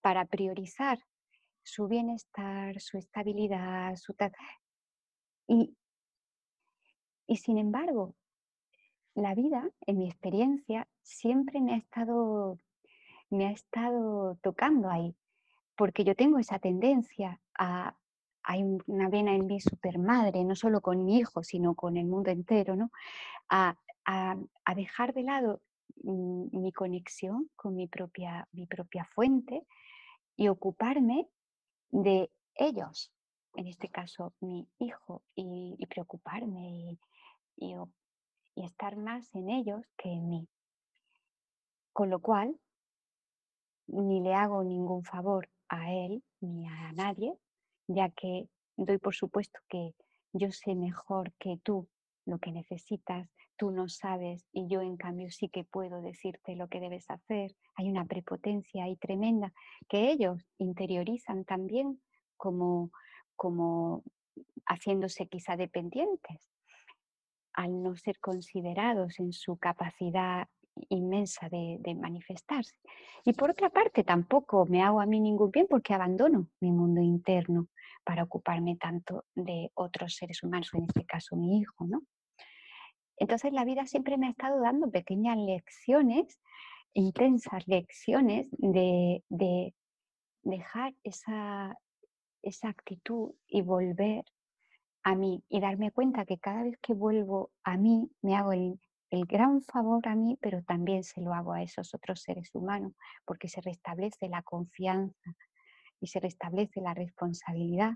[0.01, 0.99] para priorizar
[1.63, 4.13] su bienestar, su estabilidad, su
[5.51, 5.75] y,
[7.27, 8.15] y sin embargo,
[9.15, 12.57] la vida, en mi experiencia, siempre me ha estado,
[13.29, 15.13] me ha estado tocando ahí,
[15.75, 17.97] porque yo tengo esa tendencia a,
[18.43, 22.31] hay una vena en mí supermadre, no solo con mi hijo, sino con el mundo
[22.31, 22.89] entero, ¿no?
[23.49, 25.61] a, a, dejar de lado
[26.03, 29.67] mi conexión con mi propia, mi propia fuente
[30.37, 31.27] y ocuparme
[31.89, 33.11] de ellos,
[33.55, 36.97] en este caso mi hijo, y, preocuparme
[37.57, 37.75] y,
[38.55, 40.47] estar más en ellos que en mí.
[41.93, 42.55] Con lo cual,
[43.87, 47.33] ni le hago ningún favor a él ni a nadie,
[47.87, 49.93] ya que doy por supuesto que
[50.33, 51.87] yo sé mejor que tú
[52.25, 56.67] lo que necesitas, tú no sabes y yo en cambio sí que puedo decirte lo
[56.67, 57.55] que debes hacer.
[57.75, 59.53] Hay una prepotencia ahí tremenda
[59.89, 62.01] que ellos interiorizan también
[62.37, 62.91] como
[63.41, 64.03] como
[64.67, 66.47] haciéndose quizá dependientes,
[67.53, 70.47] al no ser considerados en su capacidad
[70.89, 72.75] inmensa de, manifestarse.
[73.25, 77.01] Y por otra parte, tampoco me hago a mí ningún bien porque abandono mi mundo
[77.01, 77.67] interno
[78.03, 82.03] para ocuparme tanto de otros seres humanos, en este caso mi hijo, ¿no?
[83.17, 86.39] Entonces la vida siempre me ha estado dando pequeñas lecciones,
[86.93, 89.73] intensas lecciones de, de
[90.43, 91.75] dejar esa,
[92.43, 94.25] esa actitud y volver
[95.03, 98.79] a mí y darme cuenta que cada vez que vuelvo a mí me hago el,
[99.27, 102.93] gran favor a mí, pero también se lo hago a esos otros seres humanos,
[103.25, 105.35] porque se restablece la confianza
[105.99, 107.91] y se restablece la responsabilidad.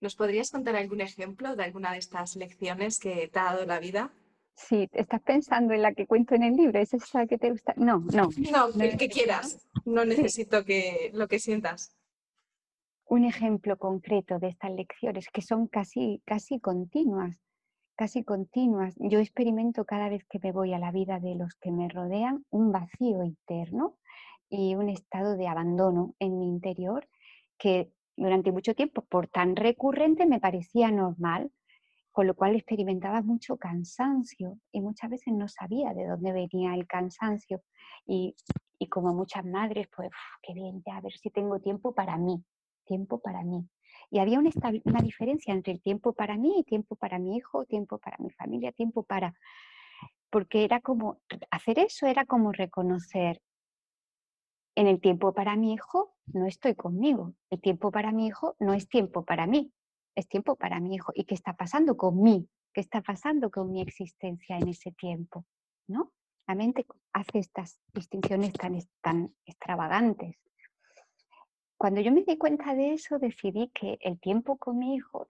[0.00, 3.80] ¿Nos podrías contar algún ejemplo de alguna de estas lecciones que te ha dado la
[3.80, 4.12] vida?
[4.54, 7.74] Sí, estás pensando en la que cuento en el libro, ¿es esa que te gusta?
[7.76, 8.28] No, no.
[8.52, 9.58] No, el que quieras.
[9.84, 11.97] No necesito que lo que sientas
[13.08, 17.40] un ejemplo concreto de estas lecciones que son casi, casi continuas,
[17.96, 18.94] casi continuas.
[18.98, 22.44] Yo experimento cada vez que me voy a la vida de los que me rodean
[22.50, 23.96] un vacío interno
[24.50, 27.08] y un estado de abandono en mi interior
[27.58, 31.50] que durante mucho tiempo, por tan recurrente, me parecía normal,
[32.12, 36.86] con lo cual experimentaba mucho cansancio y muchas veces no sabía de dónde venía el
[36.86, 37.62] cansancio.
[38.06, 38.34] Y,
[38.90, 40.10] como muchas madres, pues,
[40.42, 42.44] qué bien, ya a ver si tengo tiempo para mí,
[42.88, 43.68] tiempo para mí.
[44.10, 44.50] Y había una,
[45.02, 49.02] diferencia entre el tiempo para mí tiempo para mi hijo, tiempo para mi familia, tiempo
[49.02, 49.34] para...
[50.30, 51.20] Porque era como,
[51.50, 53.40] hacer eso era como reconocer,
[54.78, 58.74] en el tiempo para mi hijo no estoy conmigo, el tiempo para mi hijo no
[58.74, 59.72] es tiempo para mí,
[60.14, 61.10] es tiempo para mi hijo.
[61.16, 62.48] ¿Y qué está pasando con mí?
[62.72, 65.44] ¿Qué está pasando con mi existencia en ese tiempo?
[65.88, 66.12] ¿No?
[66.46, 70.36] La mente hace estas distinciones tan, tan extravagantes.
[71.78, 75.28] Cuando yo me di cuenta de eso, decidí que el tiempo con mi hijo,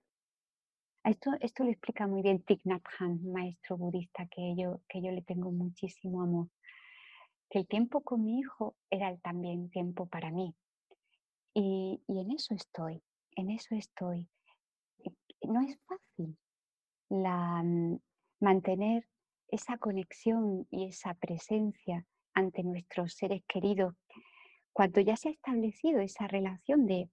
[1.04, 5.12] esto, esto lo explica muy bien Thich Nhat Hanh, maestro budista que yo, que yo
[5.12, 6.48] le tengo muchísimo amor
[7.50, 10.54] que el tiempo con mi hijo era también tiempo para mí.
[11.54, 13.02] Y, en eso estoy,
[13.36, 14.28] en eso estoy.
[15.42, 16.36] No es fácil
[17.08, 17.98] la, mm,
[18.40, 19.08] mantener
[19.48, 23.94] esa conexión y esa presencia ante nuestros seres queridos
[24.78, 27.10] cuando ya se ha establecido esa relación de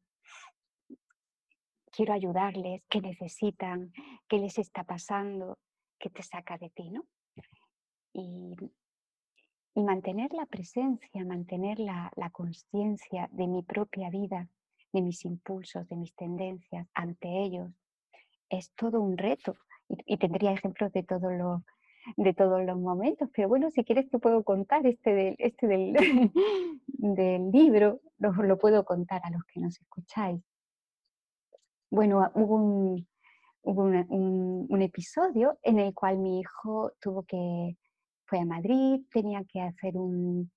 [1.91, 3.91] quiero ayudarles, qué necesitan,
[4.27, 5.57] qué les está pasando,
[5.97, 7.03] qué te saca de ti, ¿no?
[8.13, 8.55] Y,
[9.73, 14.47] y mantener la presencia, mantener la, la conciencia de mi propia vida,
[14.93, 17.71] de mis impulsos, de mis tendencias ante ellos,
[18.47, 19.55] es todo un reto.
[19.87, 21.63] Y, tendría ejemplos de todos los
[22.17, 25.93] de todos los momentos, pero bueno, si quieres te puedo contar este del, este del,
[26.87, 30.41] del libro, lo, lo, puedo contar a los que nos escucháis.
[31.89, 33.07] Bueno, hubo, un,
[33.63, 37.77] un, un episodio en el cual mi hijo tuvo que,
[38.25, 40.51] fue a Madrid, tenía que hacer un,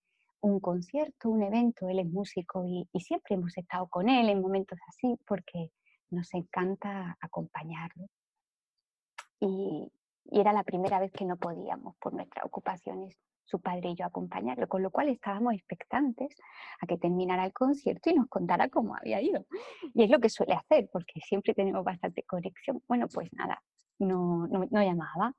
[0.61, 5.19] concierto, un evento, él es músico y, siempre hemos estado con él en momentos así
[5.27, 5.71] porque
[6.11, 8.07] nos encanta acompañarlo.
[9.41, 9.91] Y,
[10.31, 14.69] era la primera vez que no podíamos por nuestras ocupaciones su padre y yo acompañarlo,
[14.69, 16.37] con lo cual estábamos expectantes
[16.83, 19.47] a que terminara el concierto y nos contara cómo había ido.
[19.95, 22.83] Y es lo que suele hacer, porque siempre tenemos bastante conexión.
[22.87, 23.62] Bueno, pues nada,
[23.99, 25.35] no, no llamaba,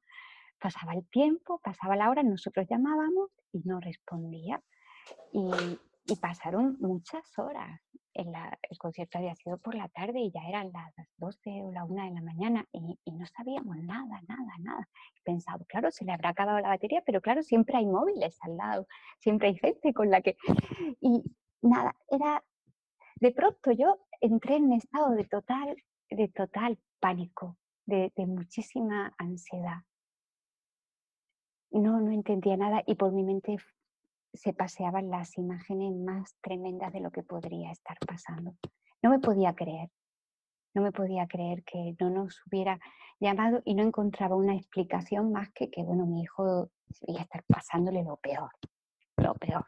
[0.59, 4.61] Pasaba el tiempo, pasaba la hora, nosotros llamábamos y no respondía.
[5.31, 5.49] Y,
[6.19, 7.79] pasaron muchas horas.
[8.13, 12.05] El concierto había sido por la tarde y ya eran las 12 o la 1
[12.05, 14.87] de la mañana y, no sabíamos nada, nada, nada.
[15.23, 18.87] Pensaba, claro, se le habrá acabado la batería, pero claro, siempre hay móviles al lado,
[19.19, 20.37] siempre hay gente con la que...
[21.01, 21.23] Y
[21.61, 22.43] nada, era...
[23.15, 25.75] De pronto yo entré en un estado de total,
[26.09, 29.83] de total pánico, de muchísima ansiedad
[31.71, 33.57] no, no entendía nada y por mi mente
[34.33, 38.55] se paseaban las imágenes más tremendas de lo que podría estar pasando.
[39.01, 39.89] No me podía creer,
[40.73, 42.79] no me podía creer que no nos hubiera
[43.19, 46.69] llamado y no encontraba una explicación más que que, bueno, mi hijo
[47.07, 48.51] iba a estar pasándole lo peor,
[49.17, 49.65] lo peor.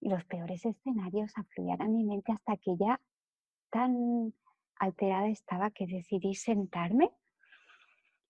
[0.00, 3.00] Y los peores escenarios afluían a mi mente hasta que ya
[3.70, 4.34] tan
[4.76, 7.10] alterada estaba que decidí sentarme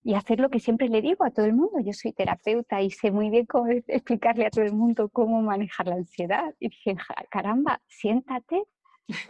[0.03, 1.79] y hacer lo que siempre le digo a todo el mundo.
[1.79, 5.87] Yo soy terapeuta y sé muy bien cómo explicarle a todo el mundo cómo manejar
[5.87, 6.53] la ansiedad.
[6.59, 6.95] Y dije,
[7.29, 8.63] caramba, siéntate,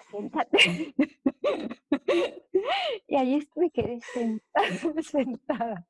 [0.09, 0.57] siéntate.
[3.07, 4.61] y allí me quedé sentada,
[5.03, 5.87] sentada,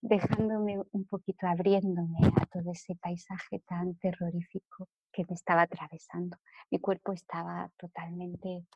[0.00, 6.36] dejándome un poquito, abriéndome a todo ese paisaje tan terrorífico que me estaba atravesando.
[6.70, 8.66] Mi cuerpo estaba totalmente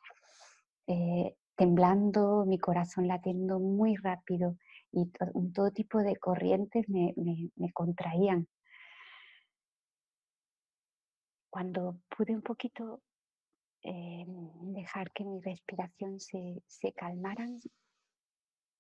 [0.88, 4.56] eh, temblando, mi corazón latiendo muy rápido
[4.92, 5.10] y
[5.52, 7.14] todo tipo de corrientes me,
[7.72, 8.48] contraían.
[11.48, 13.02] Cuando pude un poquito
[13.82, 17.60] eh, dejar que mi respiración se, se calmaran,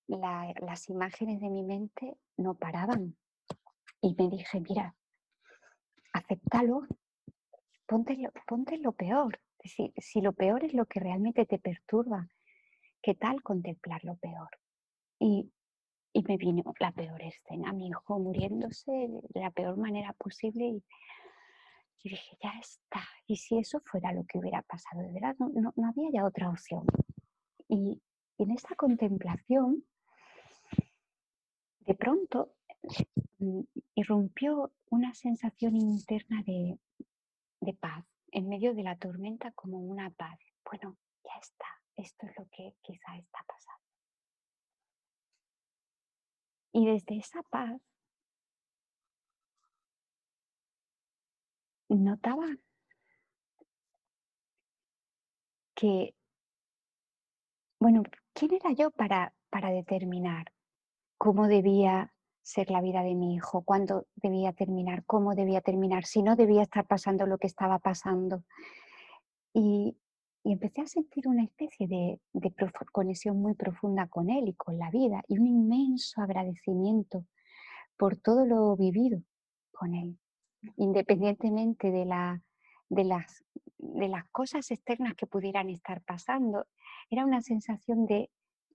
[0.08, 3.16] las imágenes de mi mente no paraban.
[4.02, 4.96] Y me dije, mira,
[6.12, 6.82] acéptalo,
[7.86, 9.40] ponte lo, ponte lo peor.
[9.62, 12.28] Si, si lo peor es lo que realmente te perturba,
[13.02, 14.48] ¿qué tal contemplar lo peor?
[15.18, 15.52] Y
[16.12, 20.82] y me vino la peor escena, mi hijo muriéndose de la peor manera posible y,
[22.02, 25.88] dije, ya está, y si eso fuera lo que hubiera pasado, de verdad, no, no,
[25.88, 26.84] había ya otra opción.
[27.68, 28.00] Y,
[28.38, 29.84] en esa contemplación,
[31.80, 32.54] de pronto
[33.38, 33.60] mm,
[33.94, 36.78] irrumpió una sensación interna de,
[37.60, 40.38] de paz, en medio de la tormenta como una paz.
[40.64, 43.79] Bueno, ya está, esto es lo que quizá está pasando.
[46.72, 47.80] Y desde esa paz
[51.88, 52.46] notaba
[55.74, 56.14] que,
[57.80, 58.02] bueno,
[58.34, 60.52] ¿quién era yo para, para determinar
[61.18, 62.12] cómo debía
[62.42, 66.62] ser la vida de mi hijo, cuándo debía terminar, cómo debía terminar, si no debía
[66.62, 68.44] estar pasando lo que estaba pasando?
[69.52, 69.96] Y,
[70.44, 72.20] empecé a sentir una especie de,
[72.92, 77.26] conexión muy profunda con él y con la vida y un inmenso agradecimiento
[77.96, 79.22] por todo lo vivido
[79.72, 80.18] con él,
[80.76, 82.42] independientemente de, la,
[82.88, 83.44] de, las,
[83.78, 86.66] de las cosas externas que pudieran estar pasando.
[87.10, 88.30] Era una sensación de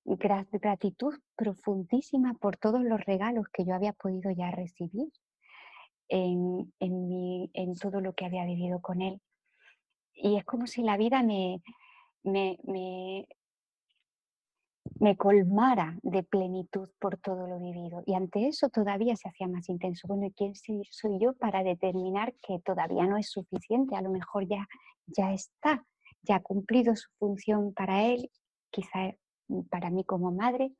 [0.06, 5.12] gratitud profundísima por todos los regalos que yo había podido ya recibir
[6.08, 9.20] en, en todo lo que había vivido con él.
[10.16, 11.62] Y es como si la vida me,
[12.24, 12.58] me,
[15.00, 18.02] me, colmara de plenitud por todo lo vivido.
[18.06, 20.08] Y ante eso todavía se hacía más intenso.
[20.08, 23.96] Bueno, ¿y quién soy yo para determinar que todavía no es suficiente?
[23.96, 24.68] A lo mejor ya,
[25.06, 25.86] ya está,
[26.24, 28.32] ya ha cumplido su función para él,
[28.72, 29.16] quizá
[29.70, 30.72] para mí como madre.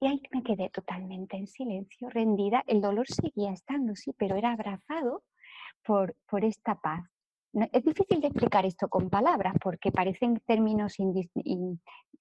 [0.00, 2.64] Y ahí me quedé totalmente en silencio, rendida.
[2.66, 5.22] El dolor seguía estando, sí, pero era abrazado
[5.84, 7.11] por, por esta paz.
[7.52, 10.96] Es difícil de explicar esto con palabras porque parecen términos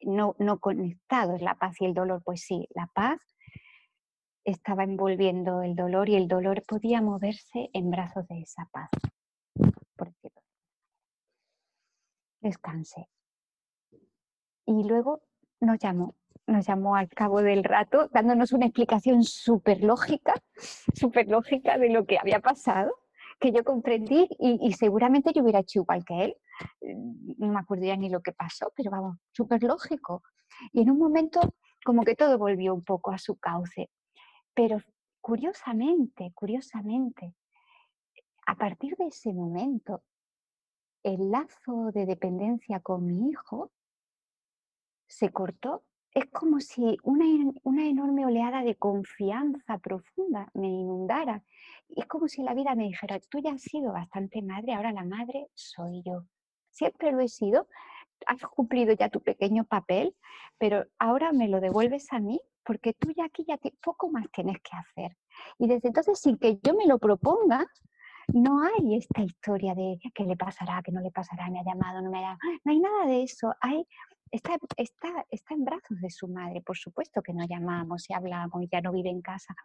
[0.01, 2.21] no, no conectados, la paz y el dolor.
[2.23, 3.19] Pues sí, la paz
[4.43, 8.89] estaba envolviendo el dolor y el dolor podía moverse en brazos de esa paz.
[9.95, 10.13] Por
[12.41, 13.07] Descanse.
[14.65, 15.21] Y luego
[15.59, 16.15] nos llamó,
[16.47, 20.33] nos llamó al cabo del rato dándonos una explicación súper lógica,
[20.93, 22.95] súper lógica de lo que había pasado,
[23.41, 26.37] que yo comprendí y, seguramente yo hubiera hecho igual que él.
[27.39, 30.21] No me acuerdo ya ni lo que pasó, pero vamos, súper lógico.
[30.71, 31.41] Y en un momento
[31.83, 33.89] como que todo volvió un poco a su cauce.
[34.53, 34.79] Pero
[35.21, 37.33] curiosamente, curiosamente,
[38.45, 40.03] a partir de ese momento,
[41.03, 43.71] el lazo de dependencia con mi hijo
[45.07, 45.83] se cortó,
[46.13, 47.25] es como si una,
[47.63, 51.43] una, enorme oleada de confianza profunda me inundara.
[51.89, 55.05] es como si la vida me dijera, tú ya has sido bastante madre, ahora la
[55.05, 56.25] madre soy yo.
[56.69, 57.67] Siempre lo he sido,
[58.27, 60.15] has cumplido ya tu pequeño papel,
[60.57, 64.57] pero ahora me lo devuelves a mí porque tú ya aquí ya poco más tienes
[64.61, 65.17] que hacer.
[65.57, 67.65] Y desde entonces, sin que yo me lo proponga,
[68.33, 72.01] no hay esta historia de qué le pasará, qué no le pasará, me ha llamado,
[72.01, 72.39] no me ha llamado.
[72.63, 73.53] No hay nada de eso.
[73.59, 73.85] Hay
[74.31, 78.65] está, está, está en brazos de su madre, por supuesto que no llamamos y hablamos,
[78.71, 79.55] ya no vive en casa.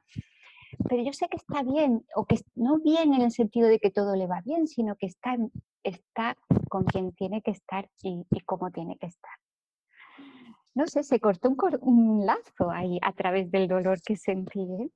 [0.89, 3.91] Pero yo sé que está bien, o que no bien en el sentido de que
[3.91, 5.37] todo le va bien, sino que está,
[5.83, 6.37] está
[6.69, 9.33] con quien tiene que estar y, y cómo tiene que estar.
[10.75, 14.61] No sé, se cortó un, un lazo ahí a través del dolor que sentí.
[14.61, 14.91] ¿eh?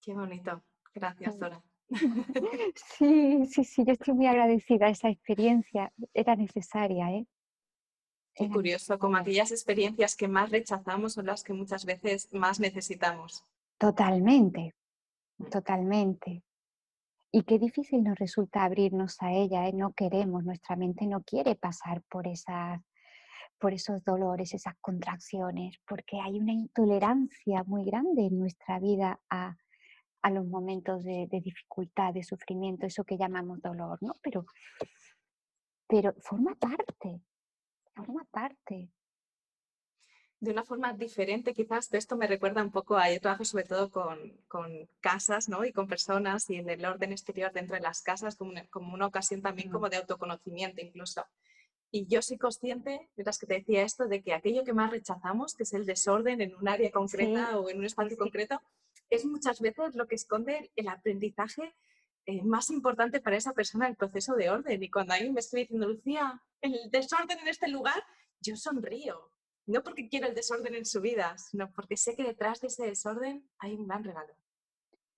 [0.00, 0.62] Qué bonito.
[0.94, 1.62] Gracias, Dora.
[2.74, 4.88] Sí, sí, sí, yo estoy muy agradecida.
[4.88, 7.26] Esa experiencia era necesaria, ¿eh?
[8.34, 13.44] Qué curioso, como aquellas experiencias que más rechazamos son las que muchas veces más necesitamos.
[13.78, 14.74] Totalmente,
[15.38, 15.44] mm.
[15.46, 16.42] totalmente.
[17.30, 19.72] Y qué difícil nos resulta abrirnos a ella, ¿eh?
[19.72, 22.80] no queremos, nuestra mente no quiere pasar por, esas,
[23.58, 29.56] por esos dolores, esas contracciones, porque hay una intolerancia muy grande en nuestra vida a,
[30.22, 34.12] a los momentos de, de, dificultad, de sufrimiento, eso que llamamos dolor, ¿no?
[34.22, 34.44] Pero,
[35.86, 37.22] pero forma parte,
[37.94, 38.88] forma parte.
[40.40, 43.90] De una forma diferente, quizás, esto me recuerda un poco a, yo trabajo sobre todo
[43.90, 45.64] con, con casas, ¿no?
[45.64, 48.92] Y con personas y en el orden exterior dentro de las casas como una, como
[48.92, 51.24] una ocasión también como de autoconocimiento incluso.
[51.92, 55.54] Y yo soy consciente, mientras que te decía esto, de que aquello que más rechazamos,
[55.54, 58.60] que es el desorden en un área concreta o en un espacio concreto,
[59.10, 61.74] es muchas veces lo que esconde el aprendizaje
[62.26, 64.82] eh, más importante para esa persona el proceso de orden.
[64.82, 68.02] Y cuando alguien me escribe diciendo, Lucía, el desorden en este lugar,
[68.40, 69.30] yo sonrío.
[69.66, 72.86] No porque quiero el desorden en su vida, sino porque sé que detrás de ese
[72.86, 74.34] desorden hay un gran regalo.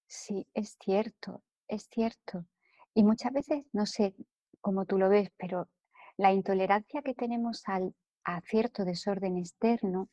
[0.06, 2.46] Sí, es cierto, es cierto.
[2.94, 4.14] Y muchas veces, no sé
[4.60, 5.68] cómo tú lo ves, pero
[6.16, 7.94] la intolerancia que tenemos al,
[8.24, 10.08] a cierto desorden externo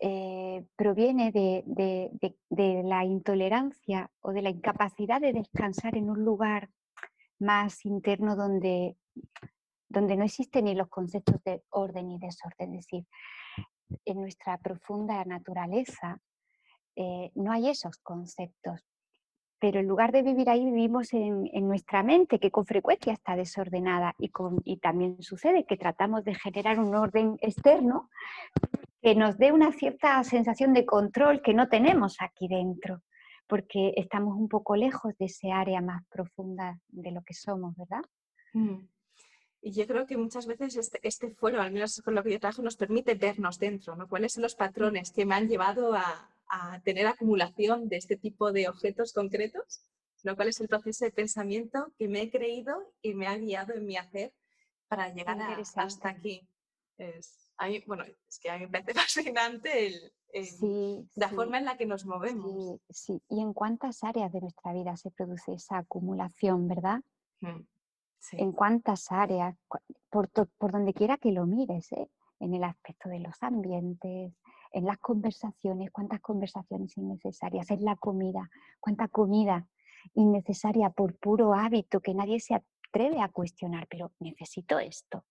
[0.00, 1.64] eh, proviene de,
[2.84, 6.70] la intolerancia o de la incapacidad de descansar en un lugar
[7.38, 8.96] más interno donde,
[9.88, 12.74] donde no existen ni los conceptos de orden y desorden.
[12.74, 13.06] Es decir,
[14.04, 16.20] en nuestra profunda naturaleza
[16.96, 18.84] eh, no hay esos conceptos.
[19.60, 24.14] Pero en lugar de vivir ahí, vivimos en, nuestra mente, que con frecuencia está desordenada.
[24.18, 24.30] Y,
[24.64, 28.10] y también sucede que tratamos de generar un orden externo,
[29.04, 33.02] que nos dé una cierta sensación de control que no tenemos aquí dentro,
[33.46, 38.02] porque estamos un poco lejos de ese área más profunda de lo que somos, ¿verdad?
[38.54, 38.88] Mm.
[39.60, 42.40] Y yo creo que muchas veces este, este foro, al menos con lo que yo
[42.40, 44.08] trabajo, nos permite vernos dentro, ¿no?
[44.08, 48.52] ¿Cuáles son los patrones que me han llevado a, a tener acumulación de este tipo
[48.52, 49.84] de objetos concretos?
[50.22, 50.34] ¿no?
[50.34, 53.84] ¿Cuál es el proceso de pensamiento que me he creído y me ha guiado en
[53.84, 54.32] mi hacer
[54.88, 56.48] para llegar a, hasta aquí?
[56.96, 57.43] Es,
[57.86, 60.12] bueno, es que a mí me parece fascinante el,
[61.14, 62.80] la forma en la que nos movemos.
[62.88, 67.00] Sí, sí, y en cuántas áreas de nuestra vida se produce esa acumulación, ¿verdad?
[67.40, 67.60] Mm,
[68.32, 69.56] en cuántas áreas,
[70.10, 72.08] por, por donde quiera que lo mires, ¿eh?
[72.40, 74.32] en el aspecto de los ambientes,
[74.72, 78.50] en las conversaciones, cuántas conversaciones innecesarias, en la comida,
[78.80, 79.68] cuánta comida
[80.14, 85.24] innecesaria por puro hábito que nadie se atreve a cuestionar, pero necesito esto.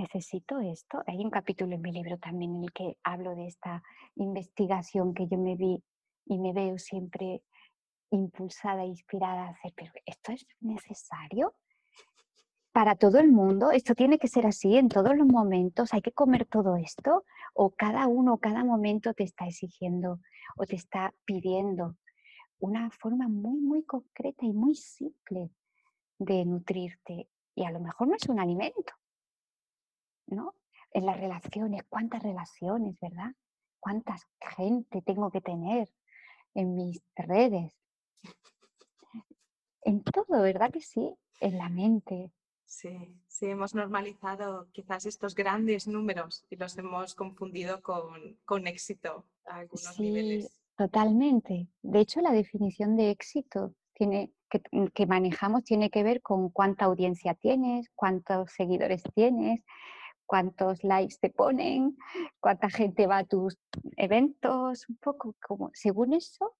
[0.00, 1.02] Necesito esto.
[1.06, 3.82] Hay un capítulo en mi libro también en el que hablo de esta
[4.16, 5.84] investigación que yo me vi
[6.24, 7.42] y me veo siempre
[8.10, 11.54] impulsada, inspirada a hacer, pero ¿esto es necesario?
[12.72, 16.12] para todo el mundo, esto tiene que ser así en todos los momentos, hay que
[16.12, 20.20] comer todo esto, o cada uno, cada momento te está exigiendo
[20.56, 21.96] o te está pidiendo
[22.60, 25.50] una forma muy, muy concreta y muy simple
[26.18, 27.28] de nutrirte.
[27.56, 28.92] Y a lo mejor no es un alimento,
[30.30, 30.54] ¿no?
[30.92, 33.32] En las relaciones, ¿cuántas relaciones, verdad?
[33.78, 34.16] ¿Cuánta
[34.56, 35.88] gente tengo que tener
[36.54, 37.76] en mis redes?
[39.82, 41.14] En todo, ¿verdad que sí?
[41.40, 42.32] En la mente,
[42.70, 49.56] Sí, sí, hemos normalizado quizás estos grandes números y los hemos confundido con, éxito a
[49.56, 51.66] algunos sí, Totalmente.
[51.82, 54.62] De hecho, la definición de éxito tiene, que,
[54.94, 59.64] que manejamos tiene que ver con cuánta audiencia tienes, cuántos seguidores tienes,
[60.30, 61.96] cuántos likes te ponen,
[62.38, 63.58] cuánta gente va a tus
[63.96, 66.54] eventos, un poco como, según eso,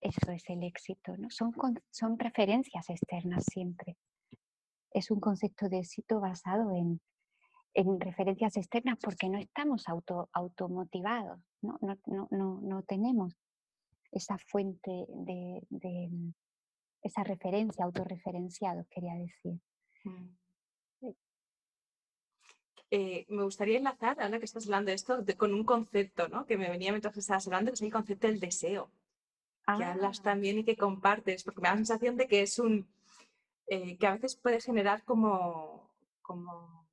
[0.00, 1.28] eso es el éxito, ¿no?
[1.30, 1.52] Son,
[1.90, 3.96] son preferencias externas siempre
[4.94, 7.00] es un concepto de éxito basado en,
[8.00, 11.78] referencias externas porque no estamos auto, automotivados, ¿no?
[11.80, 13.34] No, tenemos
[14.10, 16.32] esa fuente de, mm,
[17.02, 19.58] esa referencia, autorreferenciado, quería decir.
[20.04, 20.41] Mm.
[22.94, 26.44] Eh, me gustaría enlazar, ahora que estás hablando de esto, con un concepto ¿no?
[26.44, 28.90] que me venía mientras estabas hablando, que es el concepto del deseo,
[29.64, 30.24] que hablas ah.
[30.24, 32.86] también y que compartes, porque me da la sensación de que es un,
[33.66, 35.88] eh, que a veces puede generar como,
[36.20, 36.86] como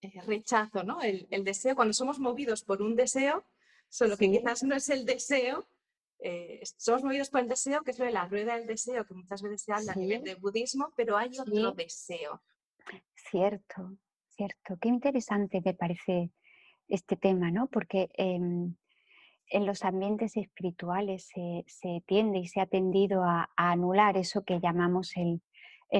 [0.00, 1.02] eh, rechazo, ¿no?
[1.02, 3.44] El, deseo, cuando somos movidos por un deseo,
[3.90, 5.66] solo que quizás no es el deseo,
[6.20, 9.12] eh, somos movidos por el deseo, que es lo de la rueda del deseo, que
[9.12, 12.40] muchas veces se habla a nivel del budismo, pero hay otro deseo.
[13.14, 13.98] Cierto,
[14.40, 14.78] cierto.
[14.80, 16.30] Qué interesante me parece
[16.88, 17.66] este tema, ¿no?
[17.66, 18.74] Porque em,
[19.48, 21.28] en los ambientes espirituales
[21.66, 25.42] se, tiende y se ha tendido a, anular eso que llamamos el,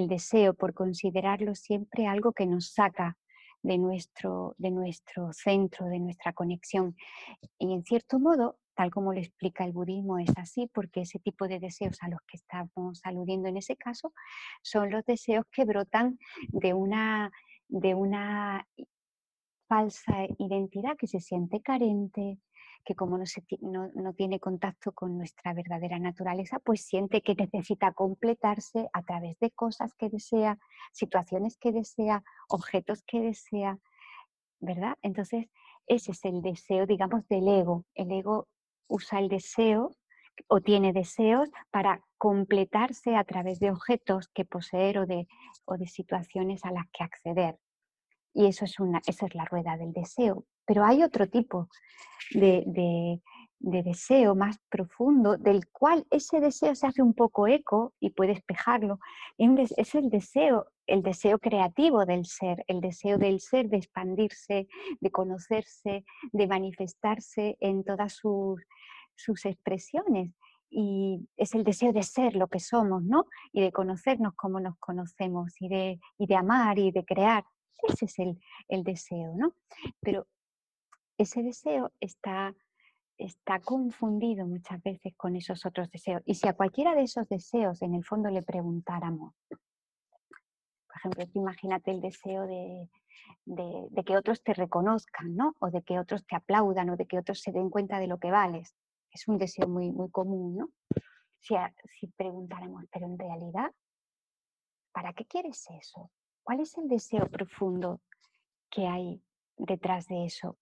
[0.09, 3.19] deseo por considerarlo siempre algo que nos saca
[3.63, 6.97] de nuestro, de nuestro centro, de nuestra conexión.
[7.59, 11.47] Y en cierto modo, tal como lo explica el budismo, es así porque ese tipo
[11.47, 14.15] de deseos a los que estamos aludiendo en ese caso
[14.63, 16.19] son los deseos que brotan
[16.49, 17.33] de una,
[17.71, 18.67] de una
[19.69, 22.39] falsa identidad que se siente carente,
[22.85, 29.03] que como no, tiene contacto con nuestra verdadera naturaleza, pues siente que necesita completarse a
[29.03, 30.59] través de cosas que desea,
[30.93, 33.79] situaciones que desea, objetos que desea,
[34.59, 34.97] ¿verdad?
[35.03, 35.47] Entonces,
[35.87, 37.85] ese es el deseo, digamos, del ego.
[37.95, 38.49] El ego
[38.89, 39.91] usa el deseo
[40.49, 45.27] o tiene deseos para completarse a través de objetos que poseer o de,
[45.65, 47.57] o de situaciones a las que acceder.
[48.35, 50.45] Y eso es una, esa es la rueda del deseo.
[50.67, 51.69] Pero hay otro tipo
[52.33, 53.23] de,
[53.59, 58.99] deseo más profundo, del cual ese deseo se hace un poco eco y puede espejarlo.
[59.39, 64.69] Es el deseo, el deseo creativo del ser, el deseo del ser de expandirse,
[65.01, 68.61] de conocerse, de manifestarse en todas sus,
[69.15, 70.35] sus expresiones
[70.71, 73.27] y es el deseo de ser lo que somos, ¿no?
[73.53, 77.45] Y de conocernos como nos conocemos y de, y de amar y de crear.
[77.83, 79.55] Ese es el, el, deseo, ¿no?
[80.01, 80.27] Pero
[81.19, 82.55] ese deseo está,
[83.19, 86.23] está confundido muchas veces con esos otros deseos.
[86.25, 91.91] Y si a cualquiera de esos deseos en el fondo le preguntáramos, por ejemplo, imagínate
[91.91, 92.89] el deseo de,
[93.47, 95.55] de, que otros te reconozcan, ¿no?
[95.59, 98.19] O de que otros te aplaudan o de que otros se den cuenta de lo
[98.19, 98.75] que vales.
[99.13, 100.69] Es un deseo muy, muy común, ¿no?
[101.39, 101.55] Si,
[101.99, 103.73] si preguntáramos, pero en realidad,
[104.93, 106.11] ¿para qué quieres eso?
[106.43, 108.01] ¿Cuál es el deseo profundo
[108.71, 109.23] que hay
[109.57, 110.59] detrás de eso?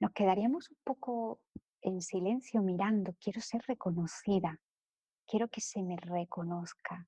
[0.00, 1.40] nos quedaríamos un poco
[1.82, 4.58] en silencio mirando, quiero ser reconocida,
[5.26, 7.06] quiero que se me reconozca.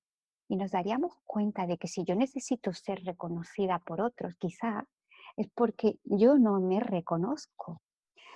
[0.49, 4.87] y nos daríamos cuenta de que si yo necesito ser reconocida por otros, quizá
[5.35, 7.81] es porque yo no me reconozco,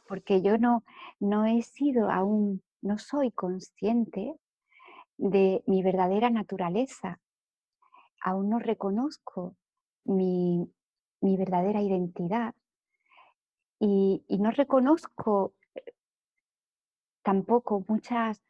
[0.06, 0.84] porque yo no,
[1.20, 4.34] no he sido aún, no soy consciente
[5.16, 7.20] de mi verdadera naturaleza,
[8.20, 9.56] aún no reconozco
[10.04, 10.70] mi,
[11.20, 12.54] mi verdadera identidad
[13.78, 15.54] y, y, no reconozco
[17.22, 18.42] tampoco muchas,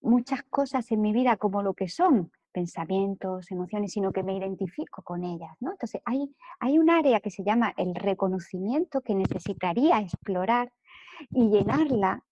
[0.00, 5.02] muchas cosas en mi vida como lo que son, pensamientos, emociones, sino que me identifico
[5.02, 5.56] con ellas.
[5.60, 5.72] ¿no?
[5.72, 10.72] Entonces hay, hay un área que se llama el reconocimiento que necesitaría explorar
[11.30, 12.24] y llenarla,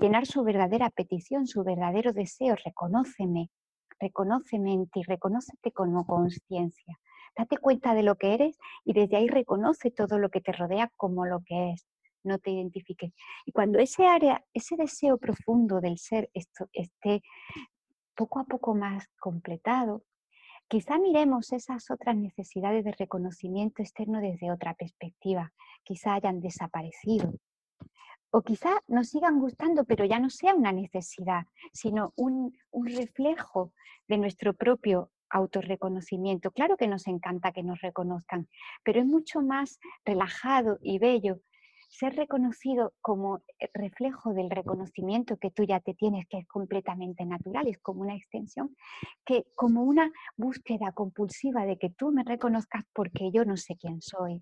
[0.00, 3.50] llenar su verdadera petición, su verdadero deseo, reconóceme,
[4.00, 6.98] reconóceme en ti, reconócete como conciencia.
[7.36, 10.90] Date cuenta de lo que eres y desde ahí reconoce todo lo que te rodea
[10.96, 11.86] como lo que es.
[12.22, 13.12] No te identifiques.
[13.44, 17.22] Y cuando ese área, ese deseo profundo del ser esté
[18.14, 20.04] poco a poco más completado,
[20.68, 25.52] quizá miremos esas otras necesidades de reconocimiento externo desde otra perspectiva,
[25.82, 27.32] quizá hayan desaparecido.
[28.30, 33.72] O quizá nos sigan gustando, pero ya no sea una necesidad, sino un, un reflejo
[34.08, 36.50] de nuestro propio autorreconocimiento.
[36.50, 38.48] Claro que nos encanta que nos reconozcan,
[38.82, 41.40] pero es mucho más relajado y bello
[41.94, 47.24] ser reconocido como eh, reflejo del reconocimiento que tú ya te tienes, que es completamente
[47.24, 48.74] natural, es como una extensión,
[49.24, 54.02] que como una búsqueda compulsiva de que tú me reconozcas porque yo no sé quién
[54.02, 54.40] soy.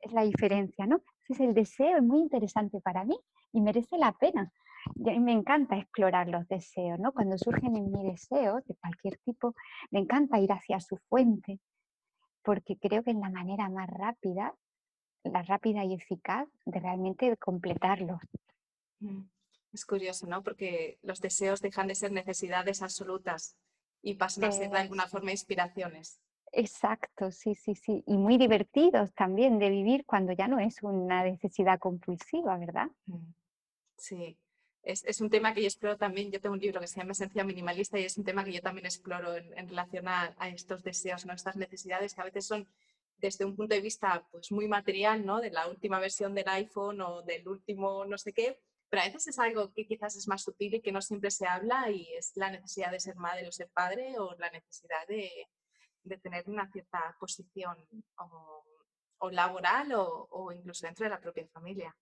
[0.00, 1.02] Es la diferencia, ¿no?
[1.28, 3.18] Ese es el deseo, es muy interesante para mí
[3.52, 4.50] y merece la pena.
[4.94, 7.12] Y me encanta explorar los deseos, ¿no?
[7.12, 9.54] Cuando surgen en mi deseos de cualquier tipo,
[9.90, 11.58] me encanta ir hacia su fuente,
[12.42, 14.54] porque creo que es la manera más rápida
[15.30, 18.18] la rápida y eficaz de realmente completarlo.
[19.00, 19.22] Mm,
[19.72, 20.42] es curioso, ¿no?
[20.42, 23.56] Porque los deseos dejan de ser necesidades absolutas
[24.02, 26.20] y pasan a ser de alguna forma inspiraciones.
[26.52, 28.02] Exacto, sí, sí, sí.
[28.06, 32.88] Y muy divertidos también de vivir cuando ya no es una necesidad compulsiva, ¿verdad?
[33.06, 33.32] Mm,
[33.96, 34.38] sí,
[34.86, 36.30] es, un tema que yo exploro también.
[36.30, 38.62] Yo tengo un libro que se llama Esencia Minimalista y es un tema que yo
[38.62, 41.32] también exploro en, relación a, a, estos deseos, ¿no?
[41.32, 42.68] estas necesidades que a veces son
[43.18, 45.40] desde un punto de vista pues, muy material, ¿no?
[45.40, 49.26] de la última versión del iPhone o del último no sé qué, pero a veces
[49.28, 52.32] es algo que quizás es más sutil y que no siempre se habla y es
[52.36, 55.30] la necesidad de ser madre o ser padre o la necesidad de,
[56.06, 57.76] de tener una cierta posición
[58.18, 61.94] o, laboral o, incluso dentro de la propia familia.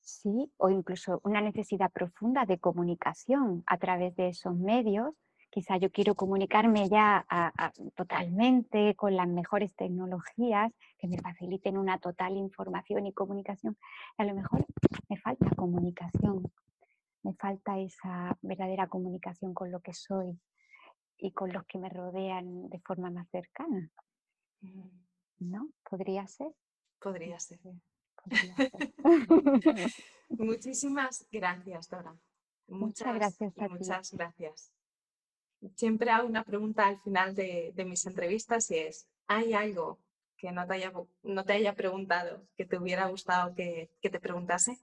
[0.00, 5.14] Sí, o incluso una necesidad profunda de comunicación a través de esos medios
[5.52, 7.26] quizá yo quiero comunicarme ya
[7.94, 13.76] totalmente con las mejores tecnologías que me faciliten una total información y comunicación.
[14.16, 14.66] a lo mejor
[15.10, 16.50] me falta comunicación,
[17.22, 20.40] me falta esa verdadera comunicación con lo que soy
[21.18, 23.90] y con los que me rodean de forma más cercana.
[25.38, 25.68] ¿No?
[25.88, 26.50] ¿Podría ser?
[26.98, 27.60] Podría ser.
[30.30, 32.16] Muchísimas gracias, Dora.
[32.68, 34.72] Muchas, gracias a Muchas gracias
[35.76, 39.98] siempre hago una pregunta al final de, mis entrevistas y es, ¿hay algo
[40.36, 40.92] que no te haya,
[41.22, 44.78] no te haya preguntado, que te hubiera gustado que, te preguntase?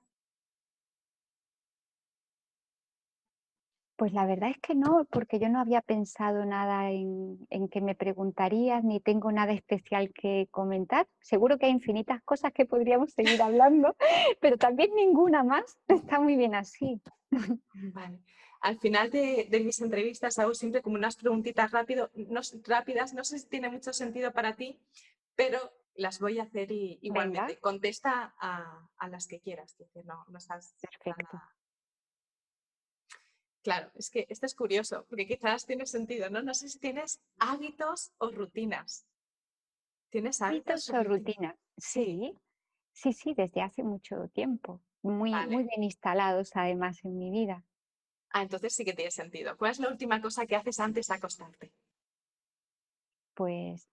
[3.97, 7.81] Pues la verdad es que no, porque yo no había pensado nada en, en, que
[7.81, 11.05] me preguntarías, ni tengo nada especial que comentar.
[11.19, 13.97] Seguro que hay infinitas cosas que podríamos seguir hablando,
[14.39, 15.77] pero también ninguna más.
[15.89, 17.01] Está muy bien así.
[17.73, 18.21] Vale
[18.61, 23.39] al final de, mis entrevistas hago siempre como unas preguntitas rápido, no, rápidas, no sé
[23.39, 24.79] si tiene mucho sentido para ti,
[25.35, 25.59] pero
[25.95, 27.57] las voy a hacer y, igualmente.
[27.59, 30.75] Contesta a, las que quieras, no, no estás.
[33.61, 36.41] Claro, es que esto es curioso, porque quizás tiene sentido, ¿no?
[36.41, 39.05] No sé si tienes hábitos o rutinas.
[40.09, 41.55] ¿Tienes hábitos, o rutinas?
[41.77, 42.33] Sí,
[42.93, 44.81] sí, sí, desde hace mucho tiempo.
[45.01, 47.63] Muy, muy bien instalados además en mi vida.
[48.31, 49.57] Ah, entonces sí que tiene sentido.
[49.57, 51.73] ¿Cuál es la última cosa que haces antes de acostarte?
[53.33, 53.87] Pues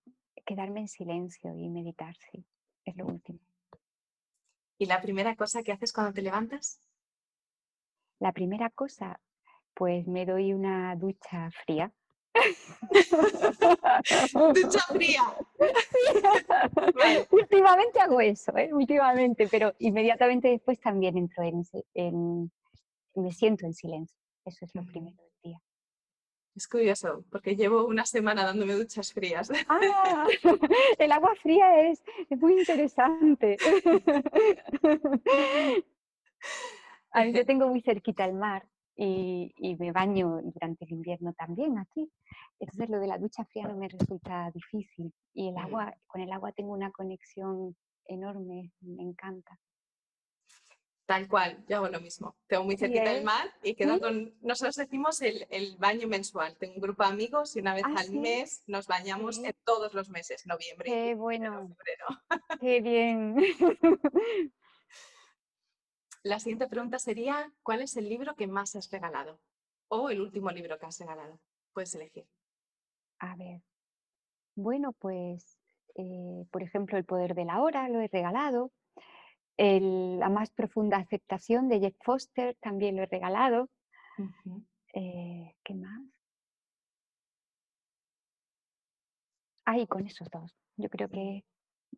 [0.45, 2.45] quedarme en silencio y meditar, sí,
[2.85, 3.41] es lo último.
[4.79, 6.81] ¿Y la primera cosa que haces cuando te levantas?
[8.19, 9.21] La primera cosa,
[9.75, 11.93] pues me doy una ducha fría.
[14.55, 15.23] ducha fría.
[17.31, 18.73] Últimamente hago eso, ¿eh?
[18.73, 21.43] últimamente, pero inmediatamente después también entro
[21.95, 22.51] en,
[23.15, 24.26] me siento en silencio.
[24.47, 25.63] Eso es lo primero del día.
[26.55, 29.51] Es curioso, porque llevo una semana dándome duchas frías.
[29.69, 30.27] Ah,
[30.99, 33.59] el agua fría es, muy interesante.
[37.11, 41.77] A mí yo tengo muy cerquita el mar y, me baño durante el invierno también
[41.79, 42.09] aquí.
[42.61, 46.31] Entonces lo de la ducha fría no me resulta difícil y el agua, con el
[46.31, 47.77] agua tengo una conexión
[48.07, 49.59] enorme, me encanta.
[51.07, 52.35] Tal cual, yo hago lo mismo.
[52.49, 54.35] Tengo muy cerquita del mar y quedo con.
[54.43, 56.57] Nosotros decimos el, baño mensual.
[56.57, 59.95] Tengo un grupo de amigos y una vez ah, al mes nos bañamos en todos
[59.95, 60.91] los meses, noviembre.
[60.91, 61.77] Qué bueno.
[62.61, 63.37] Qué bien.
[66.25, 69.39] La siguiente pregunta sería: ¿Cuál es el libro que más has regalado?
[69.87, 71.39] O el último libro que has regalado.
[71.73, 72.27] Puedes elegir.
[73.21, 73.63] A ver.
[74.57, 75.57] Bueno, pues,
[75.95, 78.73] eh, por ejemplo, El poder de la hora lo he regalado
[79.59, 83.71] la más profunda aceptación de Jeff Foster también lo he regalado.
[84.93, 86.01] Eh, ¿Qué más?
[89.65, 90.55] Ahí con esos dos.
[90.77, 91.45] Yo creo que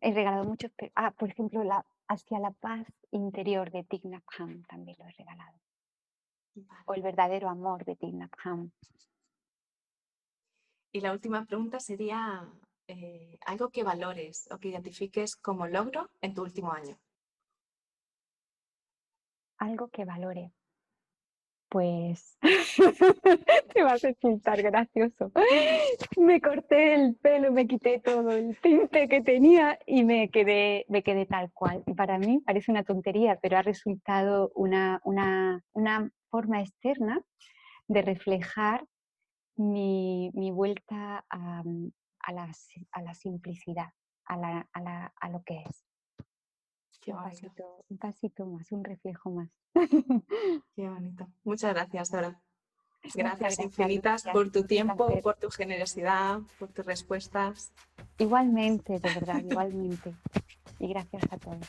[0.01, 0.71] he regalado muchos.
[0.95, 4.23] Ah, por ejemplo, la, Hacia la paz interior de Thich Nhat
[4.67, 5.59] también lo he regalado.
[6.87, 8.31] O El verdadero amor de Thich Nhat
[10.91, 12.51] Y la última pregunta sería
[12.87, 16.99] eh, algo que valores o que identifiques como logro en tu último año
[19.59, 20.51] algo que valore.
[21.69, 22.35] Pues
[23.73, 25.31] te vas a resultar gracioso.
[26.17, 31.03] Me corté el pelo, me quité todo el tinte que tenía y me quedé, me
[31.03, 31.83] quedé tal cual.
[31.85, 37.21] Y para mí parece una tontería, pero ha resultado una, una, una forma externa
[37.87, 38.83] de reflejar
[39.55, 41.63] mi, mi vuelta a,
[42.21, 42.51] a, la,
[42.91, 43.89] a, la, simplicidad,
[44.25, 44.67] a, la,
[45.19, 45.85] a, lo que es
[47.07, 49.49] un, pasito, más, un reflejo más.
[50.75, 51.27] Qué bonito.
[51.43, 52.39] Muchas gracias, Dora.
[53.15, 57.71] Gracias, infinitas por tu tiempo, por tu generosidad, por tus respuestas.
[58.17, 60.13] Igualmente, de verdad, igualmente.
[60.79, 61.65] Y gracias a todos.